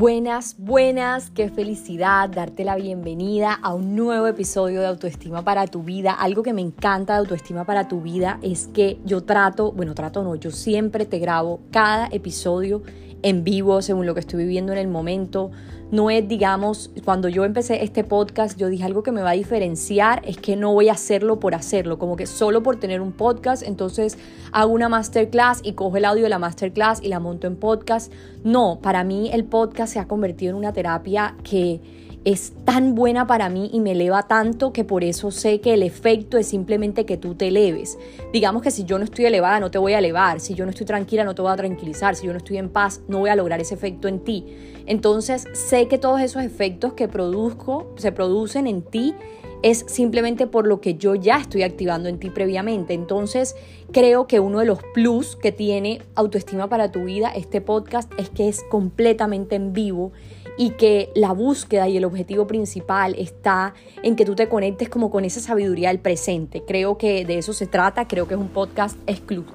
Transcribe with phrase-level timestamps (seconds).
[0.00, 5.82] Buenas, buenas, qué felicidad darte la bienvenida a un nuevo episodio de Autoestima para tu
[5.82, 6.12] vida.
[6.12, 10.22] Algo que me encanta de Autoestima para tu vida es que yo trato, bueno, trato
[10.22, 12.82] no, yo siempre te grabo cada episodio
[13.20, 15.50] en vivo según lo que estoy viviendo en el momento.
[15.90, 19.34] No es, digamos, cuando yo empecé este podcast, yo dije algo que me va a
[19.34, 23.10] diferenciar, es que no voy a hacerlo por hacerlo, como que solo por tener un
[23.10, 24.16] podcast, entonces
[24.52, 28.12] hago una masterclass y cojo el audio de la masterclass y la monto en podcast.
[28.44, 31.80] No, para mí el podcast se ha convertido en una terapia que
[32.24, 35.82] es tan buena para mí y me eleva tanto que por eso sé que el
[35.82, 37.98] efecto es simplemente que tú te eleves.
[38.32, 40.70] Digamos que si yo no estoy elevada no te voy a elevar, si yo no
[40.70, 43.30] estoy tranquila no te voy a tranquilizar, si yo no estoy en paz no voy
[43.30, 44.44] a lograr ese efecto en ti.
[44.86, 49.14] Entonces sé que todos esos efectos que produzco se producen en ti
[49.62, 52.94] es simplemente por lo que yo ya estoy activando en ti previamente.
[52.94, 53.56] Entonces,
[53.92, 58.30] creo que uno de los plus que tiene autoestima para tu vida, este podcast, es
[58.30, 60.12] que es completamente en vivo
[60.60, 63.72] y que la búsqueda y el objetivo principal está
[64.02, 66.64] en que tú te conectes como con esa sabiduría del presente.
[66.66, 68.98] Creo que de eso se trata, creo que es un podcast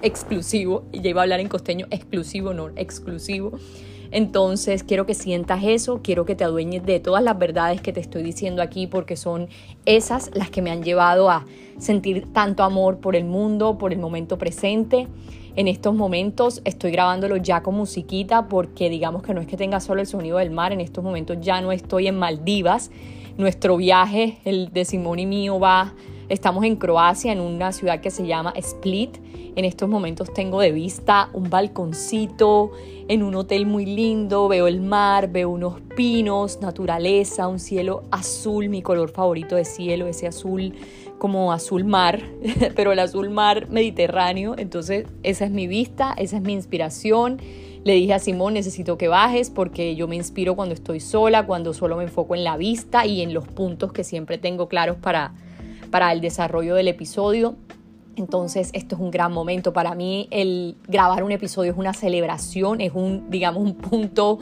[0.01, 3.51] exclusivo, y ya iba a hablar en costeño, exclusivo, no, exclusivo.
[4.09, 7.99] Entonces quiero que sientas eso, quiero que te adueñes de todas las verdades que te
[7.99, 9.47] estoy diciendo aquí porque son
[9.85, 11.45] esas las que me han llevado a
[11.77, 15.07] sentir tanto amor por el mundo, por el momento presente
[15.55, 19.79] en estos momentos estoy grabándolo ya con musiquita porque digamos que no es que tenga
[19.79, 22.91] solo el sonido del mar, en estos momentos ya no estoy en Maldivas.
[23.37, 25.93] Nuestro viaje, el de Simón y mío, va,
[26.29, 29.17] estamos en Croacia, en una ciudad que se llama Split.
[29.55, 32.71] En estos momentos tengo de vista un balconcito
[33.07, 38.67] en un hotel muy lindo, veo el mar, veo unos pinos, naturaleza, un cielo azul,
[38.67, 40.73] mi color favorito de cielo, ese azul
[41.17, 42.21] como azul mar,
[42.75, 44.55] pero el azul mar mediterráneo.
[44.57, 47.41] Entonces esa es mi vista, esa es mi inspiración.
[47.83, 51.73] Le dije a Simón, necesito que bajes porque yo me inspiro cuando estoy sola, cuando
[51.73, 55.33] solo me enfoco en la vista y en los puntos que siempre tengo claros para,
[55.91, 57.55] para el desarrollo del episodio.
[58.15, 60.27] Entonces, esto es un gran momento para mí.
[60.31, 64.39] El grabar un episodio es una celebración, es un, digamos, un punto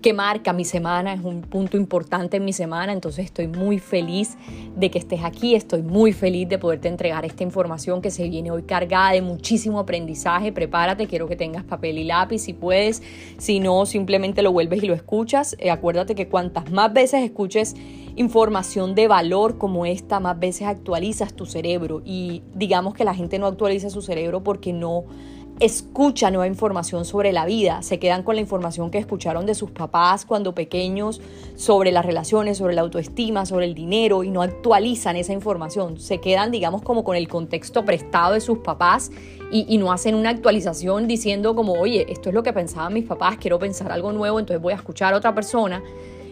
[0.00, 4.36] que marca mi semana, es un punto importante en mi semana, entonces estoy muy feliz
[4.76, 8.50] de que estés aquí, estoy muy feliz de poderte entregar esta información que se viene
[8.50, 13.02] hoy cargada de muchísimo aprendizaje, prepárate, quiero que tengas papel y lápiz si puedes,
[13.38, 17.74] si no, simplemente lo vuelves y lo escuchas, eh, acuérdate que cuantas más veces escuches
[18.16, 23.38] información de valor como esta, más veces actualizas tu cerebro y digamos que la gente
[23.38, 25.04] no actualiza su cerebro porque no
[25.60, 29.70] escucha nueva información sobre la vida, se quedan con la información que escucharon de sus
[29.70, 31.20] papás cuando pequeños
[31.54, 36.20] sobre las relaciones, sobre la autoestima, sobre el dinero y no actualizan esa información, se
[36.20, 39.12] quedan digamos como con el contexto prestado de sus papás
[39.50, 43.36] y, no hacen una actualización diciendo como, oye, esto es lo que pensaban mis papás,
[43.36, 45.80] quiero pensar algo nuevo, entonces voy a escuchar a otra persona.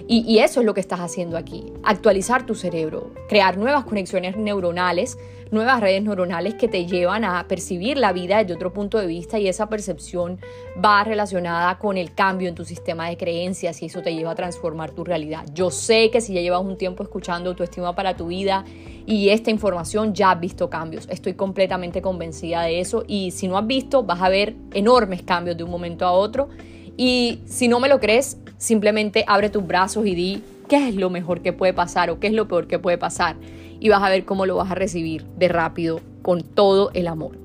[0.08, 5.16] Y, eso es lo que estás haciendo aquí, actualizar tu cerebro, crear nuevas conexiones neuronales
[5.52, 9.38] nuevas redes neuronales que te llevan a percibir la vida desde otro punto de vista
[9.38, 10.40] y esa percepción
[10.82, 14.34] va relacionada con el cambio en tu sistema de creencias y eso te lleva a
[14.34, 15.44] transformar tu realidad.
[15.52, 18.64] Yo sé que si ya llevas un tiempo escuchando tu estima para tu vida
[19.04, 21.06] y esta información ya has visto cambios.
[21.10, 25.58] Estoy completamente convencida de eso y si no has visto vas a ver enormes cambios
[25.58, 26.48] de un momento a otro
[26.96, 31.10] y si no me lo crees, simplemente abre tus brazos y di qué es lo
[31.10, 33.34] mejor que puede pasar o qué es lo peor que puede pasar
[33.80, 37.36] y vas a ver cómo lo vas a recibir de rápido con todo el amor.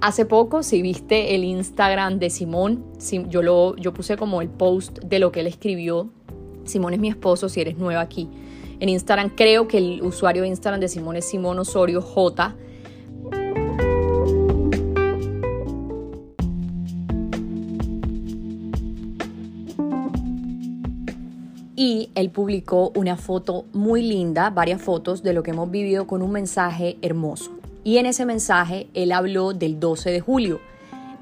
[0.00, 2.84] Hace poco, si viste el Instagram de Simón,
[3.28, 6.10] yo, lo, yo puse como el post de lo que él escribió.
[6.64, 8.28] Simón es mi esposo, si eres nueva aquí.
[8.80, 12.56] En Instagram creo que el usuario de Instagram de Simón es Simón Osorio J.
[21.80, 26.20] y él publicó una foto muy linda, varias fotos de lo que hemos vivido con
[26.20, 27.52] un mensaje hermoso.
[27.84, 30.60] Y en ese mensaje él habló del 12 de julio.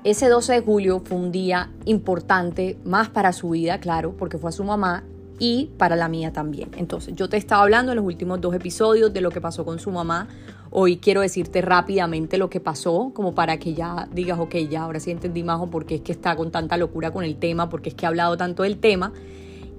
[0.03, 4.49] Ese 12 de julio fue un día importante, más para su vida, claro, porque fue
[4.49, 5.05] a su mamá
[5.39, 6.71] y para la mía también.
[6.77, 9.79] Entonces, yo te estaba hablando en los últimos dos episodios de lo que pasó con
[9.79, 10.27] su mamá.
[10.73, 14.99] Hoy quiero decirte rápidamente lo que pasó, como para que ya digas, ok, ya ahora
[14.99, 17.69] sí entendí más o por qué es que está con tanta locura con el tema,
[17.69, 19.13] porque es que ha hablado tanto del tema.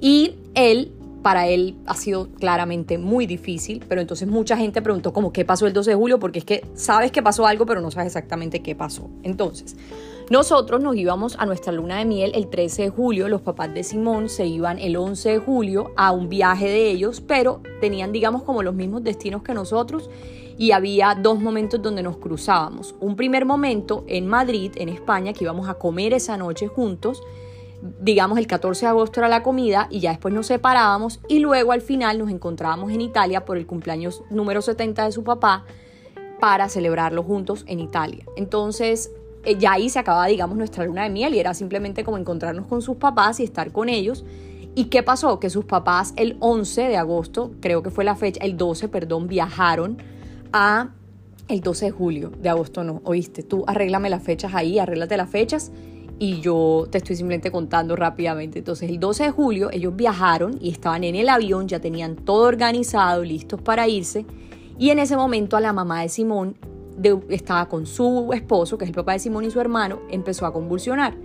[0.02, 0.92] Y él,
[1.22, 5.68] para él ha sido claramente muy difícil, pero entonces mucha gente preguntó como qué pasó
[5.68, 8.62] el 12 de julio, porque es que sabes que pasó algo, pero no sabes exactamente
[8.62, 9.10] qué pasó.
[9.24, 9.76] Entonces,
[10.30, 13.84] nosotros nos íbamos a nuestra luna de miel el 13 de julio, los papás de
[13.84, 18.44] Simón se iban el 11 de julio a un viaje de ellos, pero tenían digamos
[18.44, 20.08] como los mismos destinos que nosotros
[20.60, 22.94] y había dos momentos donde nos cruzábamos.
[23.00, 27.24] Un primer momento en Madrid, en España, que íbamos a comer esa noche juntos,
[28.02, 31.72] digamos el 14 de agosto era la comida y ya después nos separábamos y luego
[31.72, 35.66] al final nos encontrábamos en Italia por el cumpleaños número 70 de su papá
[36.40, 38.26] para celebrarlo juntos en Italia.
[38.36, 39.12] Entonces
[39.44, 42.68] eh, ya ahí se acababa, digamos, nuestra luna de miel y era simplemente como encontrarnos
[42.68, 44.26] con sus papás y estar con ellos.
[44.76, 45.40] ¿Y qué pasó?
[45.40, 49.28] Que sus papás el 11 de agosto, creo que fue la fecha, el 12, perdón,
[49.28, 49.98] viajaron
[50.54, 50.90] a
[51.48, 55.30] el 12 de julio, de agosto no, oíste, tú arréglame las fechas ahí, arréglate las
[55.30, 55.72] fechas
[56.20, 58.60] y yo te estoy simplemente contando rápidamente.
[58.60, 62.48] Entonces el 12 de julio ellos viajaron y estaban en el avión, ya tenían todo
[62.48, 64.26] organizado, listos para irse
[64.78, 66.56] y en ese momento a la mamá de Simón
[67.30, 70.54] estaba con su esposo, que es el papá de Simón y su hermano, empezó a
[70.54, 71.16] convulsionar.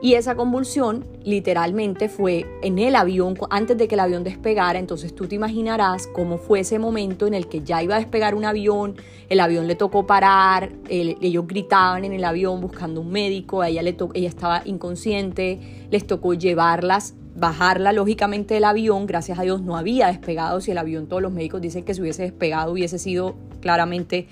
[0.00, 5.12] Y esa convulsión literalmente fue en el avión, antes de que el avión despegara, entonces
[5.12, 8.44] tú te imaginarás cómo fue ese momento en el que ya iba a despegar un
[8.44, 8.94] avión,
[9.28, 13.96] el avión le tocó parar, ellos gritaban en el avión buscando un médico, ella, le
[14.14, 15.58] ella estaba inconsciente,
[15.90, 20.78] les tocó llevarlas, bajarla lógicamente del avión, gracias a Dios no había despegado, si el
[20.78, 24.28] avión todos los médicos dicen que se hubiese despegado hubiese sido claramente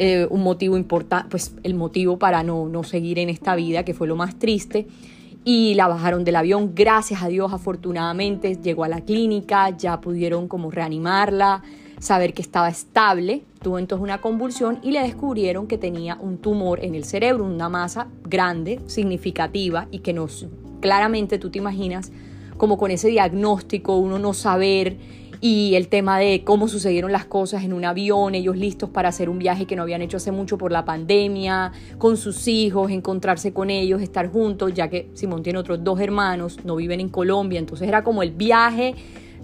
[0.00, 3.94] eh, un motivo importante, pues el motivo para no, no seguir en esta vida, que
[3.94, 4.86] fue lo más triste.
[5.42, 10.46] Y la bajaron del avión, gracias a Dios, afortunadamente llegó a la clínica, ya pudieron
[10.46, 11.64] como reanimarla,
[11.98, 16.84] saber que estaba estable, tuvo entonces una convulsión y le descubrieron que tenía un tumor
[16.84, 20.46] en el cerebro, una masa grande, significativa y que nos
[20.80, 22.12] claramente tú te imaginas
[22.56, 24.96] como con ese diagnóstico, uno no saber
[25.40, 29.28] y el tema de cómo sucedieron las cosas en un avión, ellos listos para hacer
[29.28, 33.52] un viaje que no habían hecho hace mucho por la pandemia, con sus hijos, encontrarse
[33.52, 37.58] con ellos, estar juntos, ya que Simón tiene otros dos hermanos, no viven en Colombia,
[37.58, 38.94] entonces era como el viaje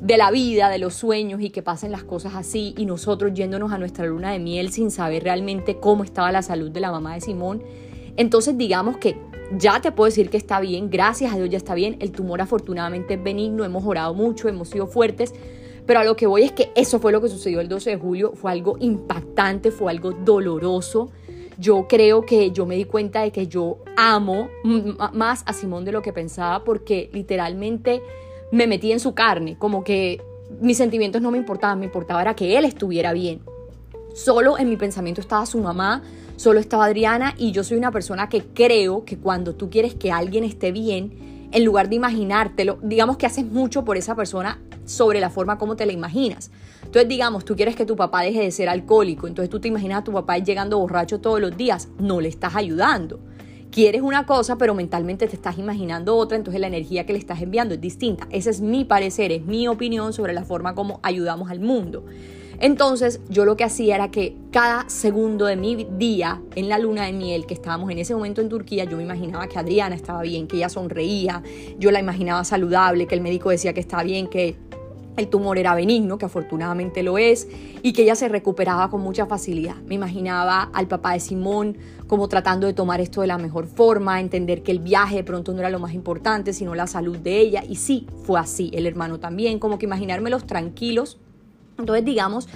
[0.00, 2.75] de la vida, de los sueños y que pasen las cosas así.
[2.76, 6.70] Y nosotros yéndonos a nuestra luna de miel sin saber realmente cómo estaba la salud
[6.70, 7.62] de la mamá de Simón.
[8.17, 9.17] Entonces digamos que
[9.56, 12.41] ya te puedo decir que está bien, gracias a Dios ya está bien, el tumor
[12.41, 15.35] afortunadamente es benigno, hemos orado mucho, hemos sido fuertes,
[15.86, 17.96] pero a lo que voy es que eso fue lo que sucedió el 12 de
[17.96, 21.10] julio, fue algo impactante, fue algo doloroso.
[21.58, 24.48] Yo creo que yo me di cuenta de que yo amo
[25.12, 28.02] más a Simón de lo que pensaba porque literalmente
[28.50, 30.20] me metí en su carne, como que
[30.60, 33.40] mis sentimientos no me importaban, me importaba era que él estuviera bien.
[34.14, 36.02] Solo en mi pensamiento estaba su mamá,
[36.36, 40.12] solo estaba Adriana y yo soy una persona que creo que cuando tú quieres que
[40.12, 45.20] alguien esté bien, en lugar de imaginártelo, digamos que haces mucho por esa persona sobre
[45.20, 46.50] la forma como te la imaginas.
[46.84, 50.00] Entonces, digamos, tú quieres que tu papá deje de ser alcohólico, entonces tú te imaginas
[50.00, 53.20] a tu papá llegando borracho todos los días, no le estás ayudando.
[53.70, 57.42] Quieres una cosa, pero mentalmente te estás imaginando otra, entonces la energía que le estás
[57.42, 58.28] enviando es distinta.
[58.31, 62.04] Ese es mi parecer, es mi opinión sobre la forma como ayudamos al mundo.
[62.60, 67.06] Entonces yo lo que hacía era que cada segundo de mi día en la luna
[67.06, 70.22] de miel que estábamos en ese momento en Turquía, yo me imaginaba que Adriana estaba
[70.22, 71.42] bien, que ella sonreía,
[71.79, 74.56] yo la imaginaba saludable, que el médico decía que estaba bien, que
[75.17, 77.49] el tumor era benigno, que afortunadamente lo es,
[77.83, 79.77] y que ella se recuperaba con mucha facilidad.
[79.87, 84.21] Me imaginaba al papá de Simón como tratando de tomar esto de la mejor forma,
[84.21, 87.41] entender que el viaje de pronto no era lo más importante, sino la salud de
[87.41, 91.19] ella, y sí, fue así, el hermano también, como que imaginármelos tranquilos.
[91.79, 92.49] Entonces digamos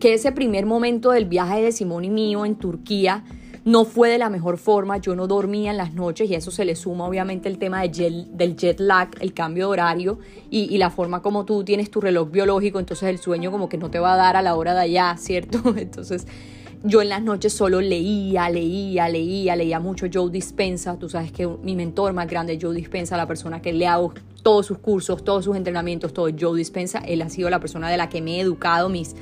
[0.00, 3.24] que ese primer momento del viaje de Simón y mío en Turquía,
[3.66, 6.64] no fue de la mejor forma, yo no dormía en las noches y eso se
[6.64, 10.18] le suma obviamente el tema del jet lag, el cambio de horario
[10.50, 13.90] y, la forma como tú tienes tu reloj biológico, entonces el sueño como que no
[13.90, 15.74] te va a dar a la hora de allá, ¿cierto?
[15.76, 16.28] Entonces
[16.84, 21.48] yo en las noches solo leía, leía, leía, leía mucho Joe Dispensa, tú sabes que
[21.48, 25.44] mi mentor más grande Joe Dispensa, la persona que le hago todos sus cursos, todos
[25.44, 28.40] sus entrenamientos, todo Joe Dispensa, él ha sido la persona de la que me he
[28.42, 29.16] educado mis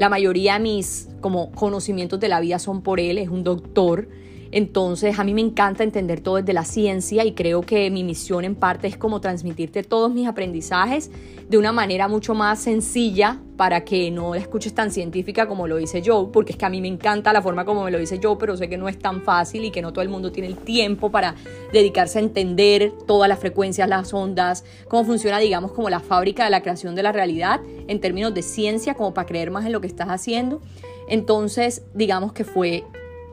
[0.00, 4.08] la mayoría de mis como conocimientos de la vida son por él, es un doctor.
[4.52, 8.44] Entonces a mí me encanta entender todo desde la ciencia y creo que mi misión
[8.44, 11.10] en parte es como transmitirte todos mis aprendizajes
[11.48, 15.76] de una manera mucho más sencilla para que no la escuches tan científica como lo
[15.76, 18.18] dice Joe, porque es que a mí me encanta la forma como me lo dice
[18.22, 20.48] Joe, pero sé que no es tan fácil y que no todo el mundo tiene
[20.48, 21.34] el tiempo para
[21.72, 26.50] dedicarse a entender todas las frecuencias, las ondas, cómo funciona, digamos, como la fábrica de
[26.50, 29.80] la creación de la realidad en términos de ciencia, como para creer más en lo
[29.80, 30.60] que estás haciendo.
[31.08, 32.84] Entonces, digamos que fue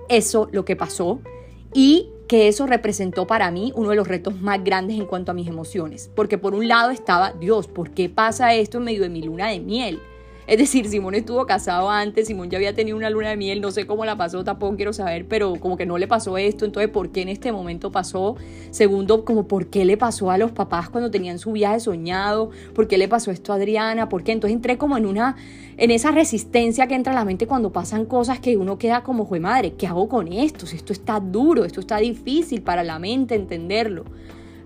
[0.10, 1.20] eso lo que pasó
[1.74, 5.34] y que eso representó para mí uno de los retos más grandes en cuanto a
[5.34, 6.12] mis emociones.
[6.16, 9.50] Porque por un lado estaba, Dios, ¿por qué pasa esto en medio de mi luna
[9.50, 10.00] de miel?
[10.48, 13.70] Es decir, Simón estuvo casado antes, Simón ya había tenido una luna de miel, no
[13.70, 16.90] sé cómo la pasó, tampoco quiero saber, pero como que no le pasó esto, entonces
[16.90, 18.38] ¿por qué en este momento pasó?
[18.72, 22.52] Segundo, como ¿por qué le pasó a los papás cuando tenían su viaje soñado?
[22.74, 24.08] ¿Por qué le pasó esto a Adriana?
[24.08, 24.32] ¿Por qué?
[24.32, 25.36] Entonces entré como en una,
[25.76, 29.26] en esa resistencia que entra a la mente cuando pasan cosas que uno queda como,
[29.26, 30.66] jue madre, ¿qué hago con esto?
[30.66, 34.06] Esto está duro, esto está difícil para la mente entenderlo.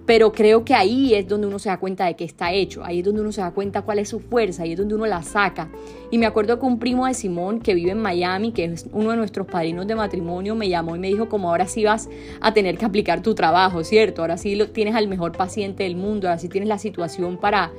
[0.05, 2.99] Pero creo que ahí es donde uno se da cuenta de que está hecho, ahí
[2.99, 5.21] es donde uno se da cuenta cuál es su fuerza, ahí es donde uno la
[5.21, 5.69] saca.
[6.09, 9.11] Y me acuerdo que un primo de Simón que vive en Miami, que es uno
[9.11, 12.09] de nuestros padrinos de matrimonio, me llamó y me dijo como ahora sí vas
[12.41, 14.21] a tener que aplicar tu trabajo, ¿cierto?
[14.21, 17.71] Ahora sí lo, tienes al mejor paciente del mundo, ahora sí tienes la situación para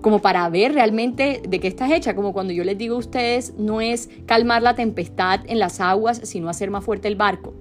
[0.00, 3.54] como para ver realmente de qué estás hecha, como cuando yo les digo a ustedes,
[3.58, 7.54] no es calmar la tempestad en las aguas, sino hacer más fuerte el barco.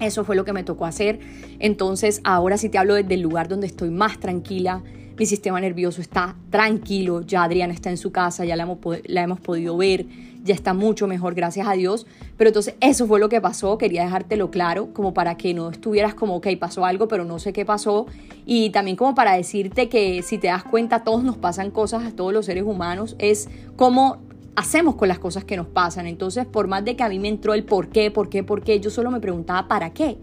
[0.00, 1.18] Eso fue lo que me tocó hacer.
[1.58, 4.82] Entonces ahora sí te hablo desde el lugar donde estoy más tranquila.
[5.18, 7.22] Mi sistema nervioso está tranquilo.
[7.22, 10.06] Ya Adriana está en su casa, ya la hemos, la hemos podido ver.
[10.44, 12.06] Ya está mucho mejor, gracias a Dios.
[12.36, 13.76] Pero entonces eso fue lo que pasó.
[13.78, 17.52] Quería dejártelo claro, como para que no estuvieras como, ok, pasó algo, pero no sé
[17.52, 18.06] qué pasó.
[18.46, 22.12] Y también como para decirte que si te das cuenta, todos nos pasan cosas a
[22.12, 23.16] todos los seres humanos.
[23.18, 24.18] Es como
[24.58, 26.08] hacemos con las cosas que nos pasan.
[26.08, 28.64] Entonces, por más de que a mí me entró el por qué, por qué, por
[28.64, 30.18] qué, yo solo me preguntaba para qué.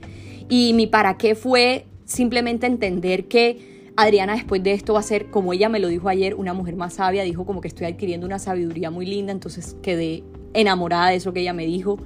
[0.50, 5.32] Y mi para qué fue simplemente entender que Adriana después de esto va a ser,
[5.32, 8.27] como ella me lo dijo ayer, una mujer más sabia, dijo como que estoy adquiriendo
[8.27, 11.98] una sabiduría muy linda, entonces quedé enamorada de eso que ella me dijo.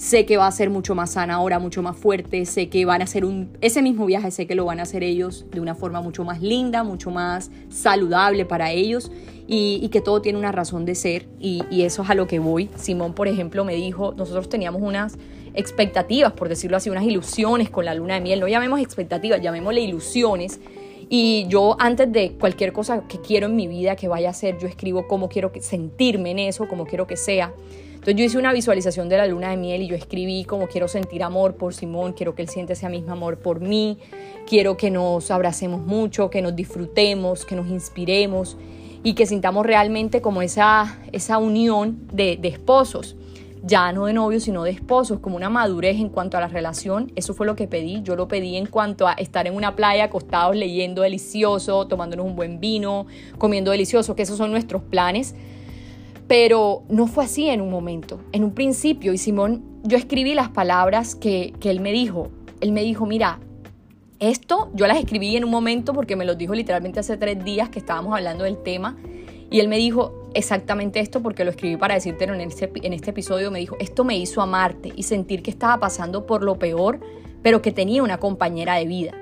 [0.00, 2.46] Sé que va a ser mucho más sana ahora, mucho más fuerte.
[2.46, 5.02] Sé que van a hacer un, ese mismo viaje, sé que lo van a hacer
[5.02, 9.12] ellos de una forma mucho más linda, mucho más saludable para ellos
[9.46, 12.38] y, que todo tiene una razón de ser y, y eso es a lo que
[12.38, 12.70] voy.
[12.76, 15.18] Simón, por ejemplo, me dijo, nosotros teníamos unas
[15.52, 18.40] expectativas, por decirlo así, unas ilusiones con la luna de miel.
[18.40, 20.60] No llamemos expectativas, llamémosle ilusiones.
[21.12, 24.58] Y yo antes de cualquier cosa que quiero en mi vida que vaya a ser,
[24.58, 27.52] yo escribo cómo quiero sentirme en eso, cómo quiero que sea.
[27.94, 30.86] Entonces yo hice una visualización de la luna de miel y yo escribí como quiero
[30.86, 33.98] sentir amor por Simón, quiero que él siente ese mismo amor por mí,
[34.46, 38.56] quiero que nos abracemos mucho, que nos disfrutemos, que nos inspiremos
[39.02, 43.16] y que sintamos realmente como esa, esa unión de, de esposos
[43.62, 47.12] ya no de novios, sino de esposos, como una madurez en cuanto a la relación.
[47.14, 48.02] Eso fue lo que pedí.
[48.02, 52.36] Yo lo pedí en cuanto a estar en una playa acostados leyendo delicioso, tomándonos un
[52.36, 53.06] buen vino,
[53.38, 55.34] comiendo delicioso, que esos son nuestros planes.
[56.26, 59.12] Pero no fue así en un momento, en un principio.
[59.12, 62.30] Y Simón, yo escribí las palabras que, él me dijo.
[62.60, 63.40] Él me dijo, mira,
[64.20, 67.68] esto yo las escribí en un momento porque me lo dijo literalmente hace tres días
[67.68, 68.96] que estábamos hablando del tema.
[69.50, 73.10] Y él me dijo exactamente esto porque lo escribí para decirte en este, en este
[73.10, 73.50] episodio.
[73.50, 77.00] Me dijo, esto me hizo amarte y sentir que estaba pasando por lo peor,
[77.42, 79.14] pero que tenía una compañera de vida.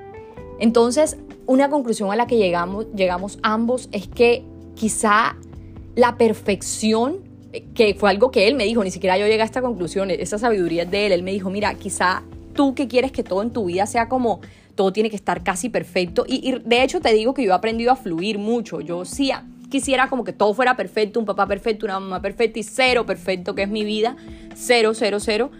[0.59, 5.37] Entonces, una conclusión a la que llegamos, llegamos ambos es que quizá
[5.95, 7.19] la perfección,
[7.75, 10.39] que fue algo que él me dijo, ni siquiera yo llegué a esta conclusión, esa
[10.39, 12.23] sabiduría es de él, él me dijo, mira, quizá
[12.55, 14.41] tú que quieres que todo en tu vida sea como,
[14.75, 17.91] todo tiene que estar casi perfecto, y, de hecho te digo que yo he aprendido
[17.91, 19.33] a fluir mucho, yo sí
[19.71, 23.55] quisiera como que todo fuera perfecto, un papá perfecto, una mamá perfecta y cero perfecto,
[23.55, 24.17] que es mi vida,
[24.55, 25.51] cero, cero, cero,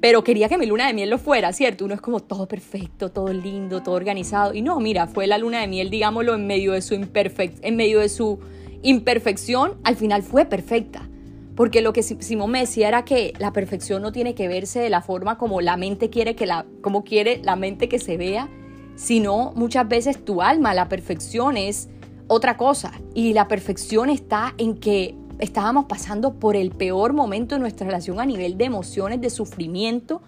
[0.00, 1.84] pero quería que mi luna de miel lo fuera, ¿cierto?
[1.84, 4.52] Uno es como todo perfecto, todo lindo, todo organizado.
[4.52, 7.76] Y no, mira, fue la luna de miel, digámoslo, en medio de su imperfecto, en
[7.76, 8.40] medio de su
[8.82, 11.08] imperfección al final fue perfecta.
[11.54, 14.90] Porque lo que Simón me decía era que la perfección no tiene que verse de
[14.90, 18.48] la forma como la mente quiere que la, como quiere la mente que se vea,
[18.96, 21.88] sino muchas veces tu alma, la perfección es
[22.32, 22.92] otra cosa.
[23.14, 28.20] Y la perfección está en que estábamos pasando por el peor momento de nuestra relación
[28.20, 30.22] a nivel de emociones, de sufrimiento,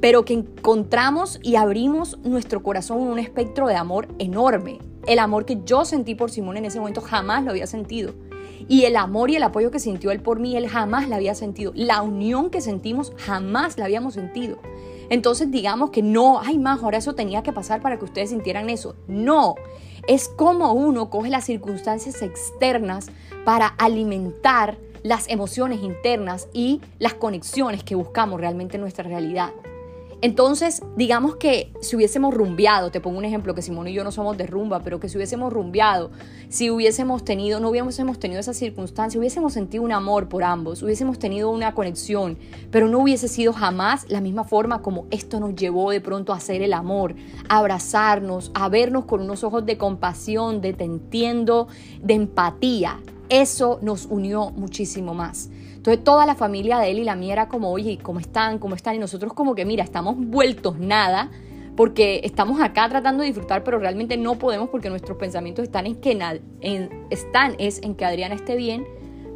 [0.00, 4.78] pero que encontramos y abrimos nuestro corazón en un espectro de amor enorme.
[5.06, 8.14] El amor que yo sentí por Simón en ese momento jamás lo había sentido.
[8.68, 11.34] Y el amor y el apoyo que sintió él por mí, él jamás la había
[11.34, 11.72] sentido.
[11.74, 14.58] La unión que sentimos jamás la habíamos sentido.
[15.08, 18.70] Entonces digamos que no, hay más, ahora eso tenía que pasar para que ustedes sintieran
[18.70, 18.94] eso.
[19.08, 19.56] No,
[20.06, 23.08] es como uno coge las circunstancias externas
[23.44, 29.50] para alimentar las emociones internas y las conexiones que buscamos realmente en nuestra realidad.
[30.22, 34.12] Entonces, digamos que si hubiésemos rumbeado, te pongo un ejemplo, que Simón y yo no
[34.12, 36.10] somos de rumba, pero que si hubiésemos rumbeado,
[36.50, 41.18] si hubiésemos tenido, no hubiésemos tenido esa circunstancia, hubiésemos sentido un amor por ambos, hubiésemos
[41.18, 42.36] tenido una conexión,
[42.70, 46.36] pero no hubiese sido jamás la misma forma como esto nos llevó de pronto a
[46.36, 47.14] hacer el amor,
[47.48, 51.68] a abrazarnos, a vernos con unos ojos de compasión, de te entiendo,
[52.02, 53.00] de empatía.
[53.30, 55.48] eso nos unió muchísimo más.
[55.80, 58.58] Entonces toda la familia de él y la mía era como, oye, ¿cómo están?
[58.58, 58.96] ¿Cómo están?
[58.96, 61.30] Y nosotros como que, mira, estamos vueltos nada
[61.74, 65.94] porque estamos acá tratando de disfrutar, pero realmente no podemos porque nuestros pensamientos están en
[65.94, 68.86] que, en, están es en que Adriana esté bien,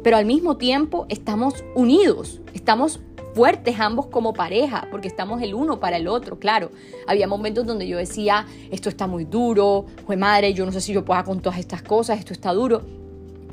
[0.03, 2.99] pero al mismo tiempo estamos unidos, estamos
[3.33, 6.69] fuertes ambos como pareja, porque estamos el uno para el otro, claro.
[7.07, 10.93] Había momentos donde yo decía, esto está muy duro, fue madre, yo no sé si
[10.93, 12.83] yo pueda con todas estas cosas, esto está duro,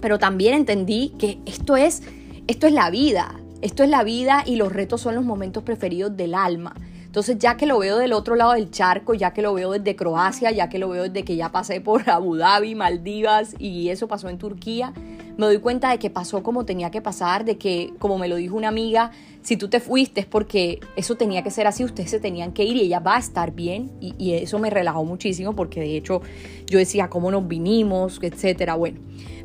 [0.03, 2.03] pero también entendí que esto es,
[2.47, 6.17] esto es la vida, esto es la vida y los retos son los momentos preferidos
[6.17, 6.75] del alma.
[7.05, 9.95] Entonces, ya que lo veo del otro lado del charco, ya que lo veo desde
[9.95, 14.09] Croacia, ya que lo veo desde que ya pasé por Abu Dhabi, Maldivas y eso
[14.09, 14.95] pasó en Turquía,
[15.37, 18.37] me doy cuenta de que pasó como tenía que pasar, de que, como me lo
[18.37, 19.11] dijo una amiga,
[19.43, 22.65] si tú te fuiste es porque eso tenía que ser así, ustedes se tenían que
[22.65, 23.91] ir y ella va a estar bien.
[24.01, 26.23] Y, eso me relajó muchísimo porque de hecho
[26.67, 28.75] yo decía cómo nos vinimos, etcétera.
[28.75, 28.99] Bueno.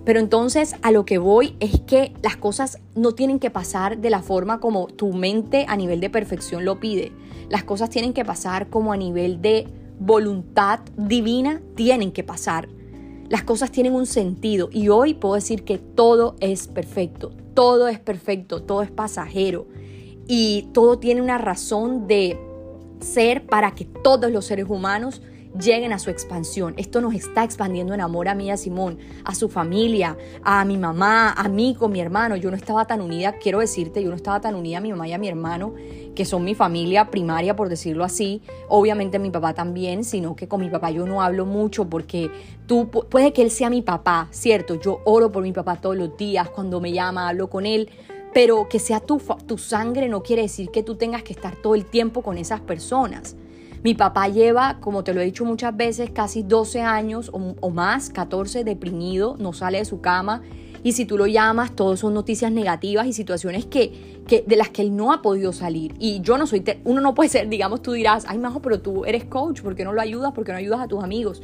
[0.07, 4.09] Pero entonces a lo que voy es que las cosas no tienen que pasar de
[4.09, 7.11] la forma como tu mente a nivel de perfección lo pide.
[7.49, 9.67] Las cosas tienen que pasar como a nivel de
[9.99, 12.69] voluntad divina, tienen que pasar.
[13.27, 17.99] Las cosas tienen un sentido y hoy puedo decir que todo es perfecto, todo es
[17.99, 19.67] perfecto, todo es pasajero
[20.25, 22.39] y todo tiene una razón de
[23.01, 25.21] ser para que todos los seres humanos
[25.59, 26.73] lleguen a su expansión.
[26.77, 30.77] Esto nos está expandiendo en amor a mí, a Simón, a su familia, a mi
[30.77, 32.35] mamá, a mí con mi hermano.
[32.35, 35.07] Yo no estaba tan unida, quiero decirte, yo no estaba tan unida a mi mamá
[35.07, 35.73] y a mi hermano,
[36.15, 38.41] que son mi familia primaria, por decirlo así.
[38.69, 42.29] Obviamente mi papá también, sino que con mi papá yo no hablo mucho porque
[42.65, 44.79] tú, puede que él sea mi papá, ¿cierto?
[44.79, 47.89] Yo oro por mi papá todos los días, cuando me llama, hablo con él
[48.33, 51.73] pero que sea tu, tu, sangre no quiere decir que tú tengas que estar todo
[51.73, 53.35] el tiempo con esas personas.
[53.87, 58.09] Mi papá lleva, como te lo he dicho muchas veces, casi 12 años o, más,
[58.09, 60.41] 14 deprimido, no sale de su cama.
[60.83, 64.67] Y si tú lo llamas, todo son noticias negativas y situaciones que, que, de las
[64.71, 65.93] que él no ha podido salir.
[65.99, 69.05] Y yo no soy, uno no puede ser, digamos, tú dirás, ay, Majo, pero tú
[69.05, 70.33] eres coach, ¿por qué no lo ayudas?
[70.33, 71.41] ¿Por qué no ayudas a tus amigos?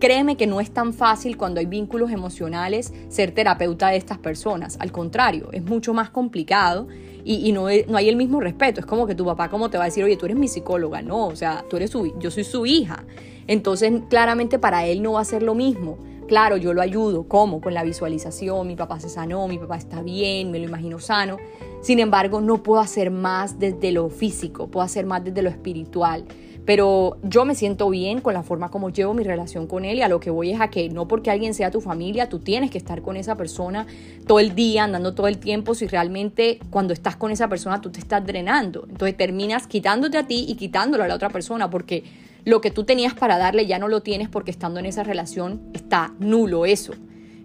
[0.00, 4.78] Créeme que no es tan fácil cuando hay vínculos emocionales ser terapeuta de estas personas.
[4.80, 6.88] Al contrario, es mucho más complicado
[7.24, 8.80] y, no, no, hay el mismo respeto.
[8.80, 11.02] Es como que tu papá, como te va a decir, oye, tú eres mi psicóloga?
[11.02, 13.04] No, o sea, tú eres su, yo soy su hija.
[13.46, 15.98] Entonces, claramente para él no va a ser lo mismo.
[16.26, 17.24] Claro, yo lo ayudo.
[17.24, 17.60] ¿Cómo?
[17.60, 18.66] Con la visualización.
[18.66, 21.36] Mi papá se sanó, mi papá está bien, me lo imagino sano.
[21.82, 26.24] Sin embargo, no puedo hacer más desde lo físico, puedo hacer más desde lo espiritual.
[26.64, 30.02] Pero yo me siento bien con la forma como llevo mi relación con él y
[30.02, 32.70] a lo que voy es a que no porque alguien sea tu familia, tú tienes
[32.70, 33.86] que estar con esa persona
[34.26, 37.90] todo el día, andando todo el tiempo, si realmente cuando estás con esa persona tú
[37.90, 38.86] te estás drenando.
[38.88, 42.04] Entonces terminas quitándote a ti y quitándolo a la otra persona porque
[42.44, 45.62] lo que tú tenías para darle ya no lo tienes porque estando en esa relación
[45.74, 46.92] está nulo eso.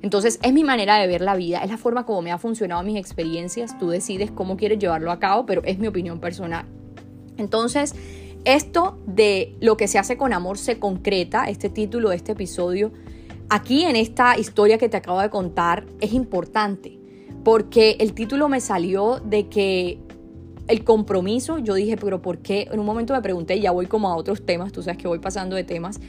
[0.03, 2.83] Entonces es mi manera de ver la vida, es la forma como me ha funcionado
[2.83, 6.65] mis experiencias, tú decides cómo quieres llevarlo a cabo, pero es mi opinión personal.
[7.37, 7.95] Entonces,
[8.47, 12.93] esto de lo que se hace con amor se concreta, este título este episodio,
[13.49, 16.97] aquí en esta historia que te acabo de contar, es importante,
[17.43, 19.99] porque el título me salió de que
[20.69, 22.69] el compromiso, yo dije, pero ¿por qué?
[22.71, 25.19] En un momento me pregunté, ya voy como a otros temas, tú sabes que voy
[25.19, 25.99] pasando de temas.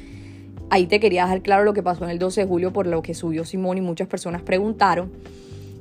[0.71, 3.03] Ahí te quería dejar claro lo que pasó en el 12 de julio por lo
[3.03, 5.11] que subió Simón y muchas personas preguntaron.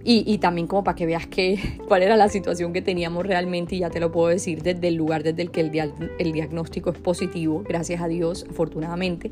[0.10, 3.80] Y, también como para que veas que, cuál era la situación que teníamos realmente y
[3.80, 5.72] ya te lo puedo decir desde el lugar desde el que el,
[6.17, 9.32] el diagnóstico es positivo, gracias a Dios, afortunadamente.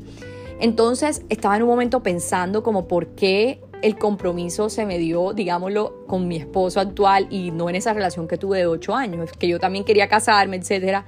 [0.60, 6.04] Entonces estaba en un momento pensando como por qué el compromiso se me dio, digámoslo,
[6.06, 9.48] con mi esposo actual y no en esa relación que tuve de ocho años, que
[9.48, 11.04] yo también quería casarme, etc.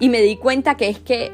[0.00, 1.32] Y me di cuenta que es que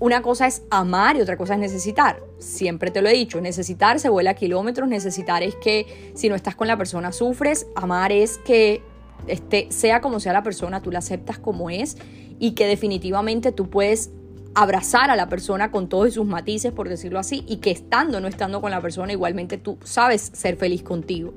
[0.00, 2.20] una cosa es amar y otra cosa es necesitar.
[2.38, 6.34] Siempre te lo he dicho, necesitar se vuela a kilómetros, necesitar es que si no
[6.34, 8.82] estás con la persona sufres, amar es que
[9.26, 11.98] este, sea como sea la persona, tú la aceptas como es
[12.38, 14.10] y que definitivamente tú puedes
[14.54, 18.20] abrazar a la persona con todos sus matices, por decirlo así, y que estando o
[18.20, 21.34] no estando con la persona, igualmente tú sabes ser feliz contigo.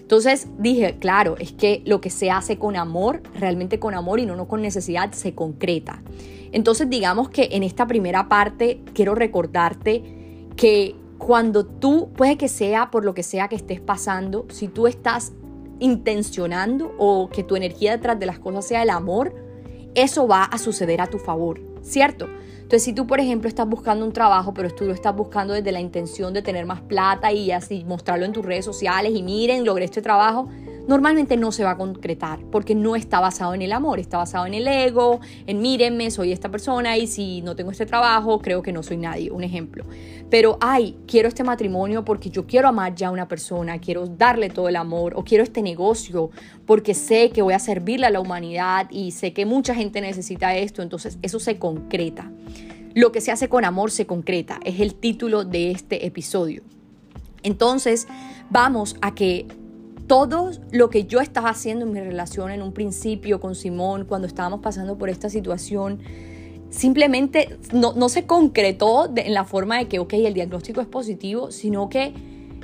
[0.00, 4.26] Entonces dije, claro, es que lo que se hace con amor, realmente con amor y
[4.26, 6.02] no, no con necesidad, se concreta.
[6.52, 12.90] Entonces digamos que en esta primera parte quiero recordarte que cuando tú, puede que sea
[12.90, 15.32] por lo que sea que estés pasando, si tú estás
[15.78, 19.34] intencionando o que tu energía detrás de las cosas sea el amor,
[19.94, 22.28] eso va a suceder a tu favor, ¿cierto?
[22.56, 25.72] Entonces, si tú, por ejemplo, estás buscando un trabajo, pero tú lo estás buscando desde
[25.72, 29.64] la intención de tener más plata y así mostrarlo en tus redes sociales y miren,
[29.64, 30.48] logré este trabajo,
[30.88, 34.46] normalmente no se va a concretar porque no está basado en el amor, está basado
[34.46, 38.62] en el ego, en mírenme, soy esta persona y si no tengo este trabajo, creo
[38.62, 39.84] que no soy nadie, un ejemplo.
[40.30, 44.48] Pero, ay, quiero este matrimonio porque yo quiero amar ya a una persona, quiero darle
[44.48, 46.30] todo el amor o quiero este negocio
[46.66, 50.56] porque sé que voy a servirle a la humanidad y sé que mucha gente necesita
[50.56, 52.30] esto, entonces eso se concreta.
[52.94, 56.62] Lo que se hace con amor se concreta, es el título de este episodio.
[57.42, 58.06] Entonces,
[58.50, 59.46] vamos a que
[60.12, 64.26] todo lo que yo estaba haciendo en mi relación en un principio con Simón, cuando
[64.26, 66.00] estábamos pasando por esta situación,
[66.68, 71.88] simplemente no, se concretó en la forma de que, ok, el diagnóstico es positivo, sino
[71.88, 72.12] que